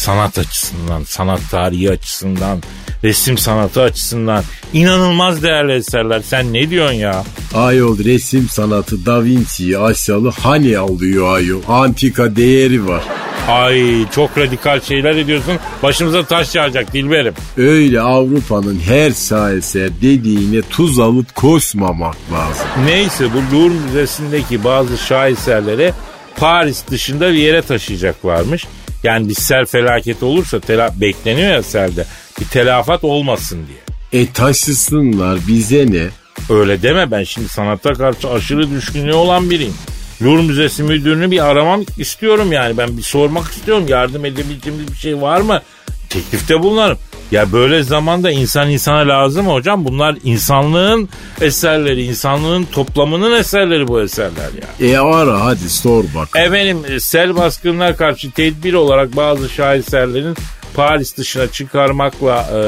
Sanat 0.00 0.38
açısından, 0.38 1.02
sanat 1.02 1.40
tarihi 1.50 1.90
açısından, 1.90 2.62
resim 3.04 3.38
sanatı 3.38 3.82
açısından 3.82 4.44
inanılmaz 4.72 5.42
değerli 5.42 5.72
eserler. 5.72 6.20
Sen 6.20 6.52
ne 6.52 6.70
diyorsun 6.70 6.94
ya? 6.94 7.24
Ayol 7.54 7.98
resim 7.98 8.48
sanatı 8.48 9.06
Da 9.06 9.24
Vinci'yi 9.24 9.78
Asyalı 9.78 10.30
hani 10.30 10.78
alıyor 10.78 11.36
ayol? 11.36 11.62
Antika 11.68 12.36
değeri 12.36 12.88
var. 12.88 13.02
Ay 13.48 14.04
çok 14.14 14.38
radikal 14.38 14.80
şeyler 14.80 15.16
ediyorsun. 15.16 15.54
Başımıza 15.82 16.24
taş 16.24 16.54
yağacak 16.54 16.92
Dilberim. 16.92 17.34
Öyle 17.56 18.00
Avrupa'nın 18.00 18.80
her 18.80 19.10
şaheser 19.10 19.90
dediğine 20.02 20.62
tuz 20.62 20.98
alıp 20.98 21.34
koşmamak 21.34 22.16
lazım. 22.32 22.66
Neyse 22.84 23.24
bu 23.34 23.56
Louvre 23.56 23.74
Müzesi'ndeki 23.86 24.64
bazı 24.64 24.98
şaheserleri 24.98 25.92
Paris 26.36 26.82
dışında 26.90 27.32
bir 27.32 27.38
yere 27.38 27.62
taşıyacaklarmış. 27.62 28.66
Yani 29.02 29.28
bir 29.28 29.34
sel 29.34 29.66
felaketi 29.66 30.24
olursa 30.24 30.56
tela- 30.56 31.00
bekleniyor 31.00 31.52
ya 31.52 31.62
selde. 31.62 32.06
Bir 32.40 32.44
telafat 32.44 33.04
olmasın 33.04 33.58
diye. 33.68 34.22
E 34.22 34.32
taşısınlar 34.32 35.38
bize 35.48 35.92
ne? 35.92 36.06
Öyle 36.54 36.82
deme 36.82 37.10
ben 37.10 37.24
şimdi 37.24 37.48
sanata 37.48 37.92
karşı 37.92 38.30
aşırı 38.30 38.70
düşkünlüğü 38.70 39.14
olan 39.14 39.50
biriyim. 39.50 39.74
Louvre 40.22 40.42
Müzesi 40.42 40.82
müdürünü 40.82 41.30
bir 41.30 41.46
aramam 41.50 41.84
istiyorum 41.98 42.52
yani. 42.52 42.78
Ben 42.78 42.96
bir 42.96 43.02
sormak 43.02 43.50
istiyorum. 43.52 43.84
Yardım 43.88 44.24
edebileceğimiz 44.24 44.88
bir 44.92 44.96
şey 44.96 45.20
var 45.20 45.40
mı? 45.40 45.62
Teklifte 46.08 46.62
bulunarım. 46.62 46.98
Ya 47.30 47.52
böyle 47.52 47.82
zamanda 47.82 48.30
insan 48.30 48.70
insana 48.70 49.08
lazım 49.08 49.46
mı 49.46 49.52
hocam. 49.52 49.84
Bunlar 49.84 50.16
insanlığın 50.24 51.08
eserleri, 51.40 52.02
insanlığın 52.04 52.64
toplamının 52.64 53.38
eserleri 53.38 53.88
bu 53.88 54.00
eserler 54.00 54.50
ya. 54.80 54.88
E 54.88 54.98
ara 54.98 55.44
hadi 55.44 55.70
sor 55.70 56.04
bak. 56.14 56.28
Efendim 56.36 56.78
e, 56.88 57.00
sel 57.00 57.36
baskınına 57.36 57.96
karşı 57.96 58.30
tedbir 58.30 58.74
olarak 58.74 59.16
bazı 59.16 59.48
şaheserlerin 59.48 60.36
Paris 60.74 61.16
dışına 61.16 61.46
çıkarmakla 61.46 62.46
e, 62.54 62.60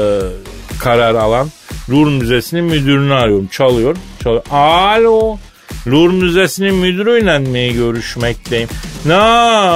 karar 0.79 1.15
alan 1.15 1.49
Louvre 1.89 2.09
Müzesi'nin 2.09 2.63
müdürünü 2.63 3.13
arıyorum. 3.13 3.47
Çalıyor. 3.47 3.95
çalıyor. 4.23 4.43
Alo. 4.51 5.37
Louvre 5.87 6.13
Müzesi'nin 6.13 6.75
müdürüyle 6.75 7.39
mi 7.39 7.73
görüşmekteyim? 7.73 8.69
Ne 9.05 9.13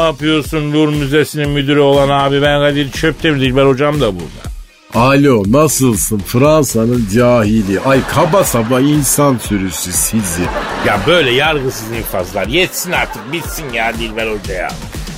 yapıyorsun 0.07 0.73
Louvre 0.73 0.95
Müzesi'nin 0.95 1.49
müdürü 1.49 1.79
olan 1.79 2.09
abi? 2.09 2.41
Ben 2.41 2.59
Kadir 2.59 2.91
Çöptemir 2.91 3.41
Dilber 3.41 3.65
hocam 3.65 4.01
da 4.01 4.15
burada. 4.15 4.56
Alo 4.93 5.43
nasılsın 5.47 6.17
Fransa'nın 6.19 7.07
cahili. 7.13 7.79
Ay 7.79 8.01
kaba 8.07 8.43
saba 8.43 8.81
insan 8.81 9.37
sürüsü 9.37 9.91
sizi. 9.91 10.41
Ya 10.87 10.99
böyle 11.07 11.31
yargısız 11.31 11.91
infazlar 11.91 12.47
yetsin 12.47 12.91
artık 12.91 13.33
bitsin 13.33 13.73
ya 13.73 13.93
Dilber 13.93 14.27
Hoca 14.31 14.53
ya. 14.53 14.69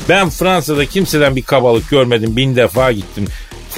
Ben 0.10 0.30
Fransa'da 0.30 0.86
kimseden 0.86 1.36
bir 1.36 1.42
kabalık 1.42 1.90
görmedim 1.90 2.36
bin 2.36 2.56
defa 2.56 2.92
gittim. 2.92 3.26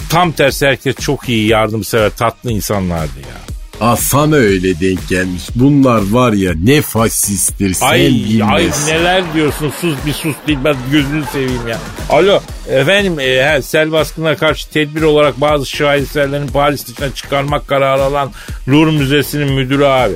Tam 0.09 0.31
tersi 0.31 0.67
herkes 0.67 0.95
çok 0.95 1.29
iyi 1.29 1.47
yardımsever 1.47 2.09
tatlı 2.09 2.51
insanlardı 2.51 3.19
ya. 3.19 3.40
Ah 3.83 3.95
sana 3.97 4.35
öyle 4.35 4.79
denk 4.79 5.09
gelmiş. 5.09 5.43
Bunlar 5.55 6.11
var 6.11 6.33
ya 6.33 6.53
ne 6.63 6.81
faşisttir 6.81 7.73
sen 7.73 7.87
Ay, 7.87 8.41
ay 8.51 8.69
neler 8.87 9.33
diyorsun 9.33 9.73
sus 9.81 9.95
bir 10.05 10.13
sus 10.13 10.35
Dilber 10.47 10.75
gözünü 10.91 11.23
seveyim 11.31 11.67
ya. 11.67 11.79
Alo 12.09 12.41
efendim 12.69 13.19
e, 13.19 13.23
he, 13.53 13.61
sel 13.61 13.91
baskınına 13.91 14.35
karşı 14.37 14.69
tedbir 14.69 15.01
olarak 15.01 15.41
bazı 15.41 15.65
şaheserlerin 15.65 16.47
Paris 16.47 16.87
dışına 16.87 17.13
çıkarmak 17.15 17.67
kararı 17.67 18.01
alan 18.03 18.31
Louvre 18.67 18.91
Müzesi'nin 18.91 19.53
müdürü 19.53 19.85
abi. 19.85 20.13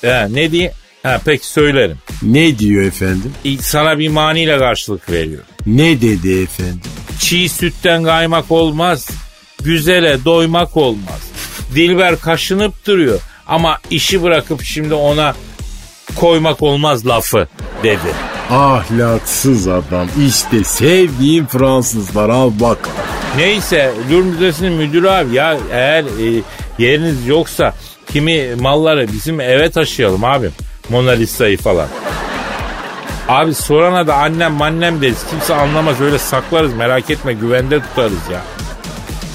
He, 0.00 0.26
ne 0.34 0.52
diye? 0.52 0.72
Ha, 1.02 1.20
peki 1.24 1.46
söylerim. 1.46 1.98
Ne 2.22 2.58
diyor 2.58 2.84
efendim? 2.84 3.32
İ- 3.44 3.58
Sana 3.62 3.98
bir 3.98 4.08
maniyle 4.08 4.58
karşılık 4.58 5.10
veriyor. 5.10 5.42
Ne 5.66 6.00
dedi 6.00 6.42
efendim? 6.42 6.80
Çiğ 7.18 7.48
sütten 7.48 8.04
kaymak 8.04 8.50
olmaz. 8.50 9.08
Güzele 9.64 10.24
doymak 10.24 10.76
olmaz. 10.76 11.21
Dilber 11.74 12.20
kaşınıp 12.20 12.86
duruyor. 12.86 13.20
Ama 13.46 13.78
işi 13.90 14.22
bırakıp 14.22 14.62
şimdi 14.62 14.94
ona 14.94 15.34
koymak 16.16 16.62
olmaz 16.62 17.06
lafı 17.06 17.48
dedi. 17.82 18.14
Ahlaksız 18.50 19.68
adam. 19.68 20.08
İşte 20.28 20.64
sevdiğim 20.64 21.46
Fransızlar 21.46 22.28
al 22.28 22.50
bak. 22.60 22.88
Neyse 23.36 23.92
Louvre 24.10 24.22
Müzesi'nin 24.26 24.72
müdürü 24.72 25.08
abi 25.08 25.34
ya 25.34 25.58
eğer 25.72 26.04
e, 26.04 26.42
yeriniz 26.78 27.26
yoksa 27.26 27.74
kimi 28.12 28.54
malları 28.54 29.12
bizim 29.12 29.40
eve 29.40 29.70
taşıyalım 29.70 30.24
abi. 30.24 30.50
Mona 30.88 31.10
Lisa'yı 31.10 31.58
falan. 31.58 31.88
Abi 33.28 33.54
sorana 33.54 34.06
da 34.06 34.14
annem 34.14 34.52
mannem 34.52 35.02
deriz. 35.02 35.24
Kimse 35.30 35.54
anlamaz 35.54 36.00
öyle 36.00 36.18
saklarız 36.18 36.74
merak 36.74 37.10
etme 37.10 37.32
güvende 37.32 37.80
tutarız 37.80 38.28
ya. 38.32 38.40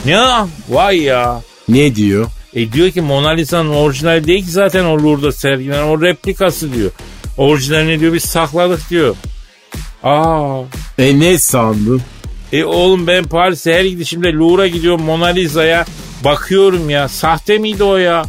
Ne? 0.05 0.47
Vay 0.69 1.01
ya. 1.01 1.41
Ne 1.69 1.95
diyor? 1.95 2.27
E 2.53 2.71
diyor 2.71 2.91
ki 2.91 3.01
Mona 3.01 3.29
Lisa'nın 3.29 3.69
orijinali 3.69 4.27
değil 4.27 4.45
ki 4.45 4.51
zaten 4.51 4.85
o 4.85 4.97
Louvre'da 4.97 5.31
sergilenen 5.31 5.83
o 5.83 6.01
replikası 6.01 6.73
diyor. 6.73 6.91
Orijinalini 7.37 7.99
diyor 7.99 8.13
biz 8.13 8.23
sakladık 8.23 8.89
diyor. 8.89 9.15
Aa. 10.03 10.61
E 10.97 11.19
ne 11.19 11.37
sandın? 11.37 12.01
E 12.53 12.63
oğlum 12.63 13.07
ben 13.07 13.23
Paris'e 13.23 13.73
her 13.73 13.85
gidişimde 13.85 14.33
Louvre'a 14.33 14.67
gidiyorum 14.67 15.01
Mona 15.01 15.25
Lisa'ya 15.25 15.85
bakıyorum 16.23 16.89
ya. 16.89 17.07
Sahte 17.07 17.57
miydi 17.57 17.83
o 17.83 17.97
ya? 17.97 18.25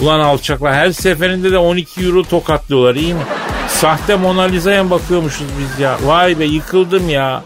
Ulan 0.00 0.20
alçaklar 0.20 0.74
her 0.74 0.92
seferinde 0.92 1.52
de 1.52 1.58
12 1.58 2.00
euro 2.00 2.22
tokatlıyorlar 2.22 2.94
iyi 2.94 3.14
mi? 3.14 3.20
Sahte 3.68 4.16
Mona 4.16 4.42
Lisa'ya 4.42 4.90
bakıyormuşuz 4.90 5.46
biz 5.58 5.80
ya? 5.80 5.98
Vay 6.04 6.38
be 6.38 6.44
yıkıldım 6.44 7.08
ya. 7.08 7.42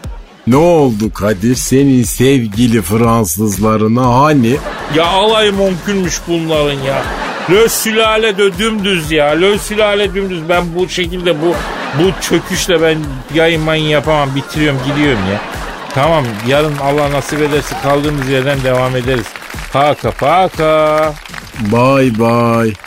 Ne 0.47 0.55
oldu 0.55 1.13
Kadir 1.13 1.55
senin 1.55 2.03
sevgili 2.03 2.81
Fransızlarına 2.81 4.21
hani? 4.21 4.57
Ya 4.95 5.05
alay 5.05 5.51
mümkünmüş 5.51 6.21
bunların 6.27 6.81
ya. 6.81 7.03
Lö 7.49 7.69
sülale 7.69 8.37
de 8.37 8.57
dümdüz 8.57 9.11
ya. 9.11 9.25
Lö 9.25 9.57
sülale 9.57 10.13
dümdüz. 10.13 10.49
Ben 10.49 10.63
bu 10.75 10.89
şekilde 10.89 11.41
bu 11.41 11.55
bu 11.99 12.21
çöküşle 12.21 12.81
ben 12.81 12.97
yayın 13.33 13.61
mayın 13.61 13.85
yapamam. 13.85 14.35
Bitiriyorum 14.35 14.79
gidiyorum 14.87 15.21
ya. 15.31 15.41
Tamam 15.93 16.25
yarın 16.47 16.77
Allah 16.77 17.11
nasip 17.11 17.41
ederse 17.41 17.75
kaldığımız 17.83 18.29
yerden 18.29 18.63
devam 18.63 18.95
ederiz. 18.95 19.25
Paka 19.73 20.11
paka. 20.11 21.13
Bye 21.71 22.19
bye. 22.19 22.86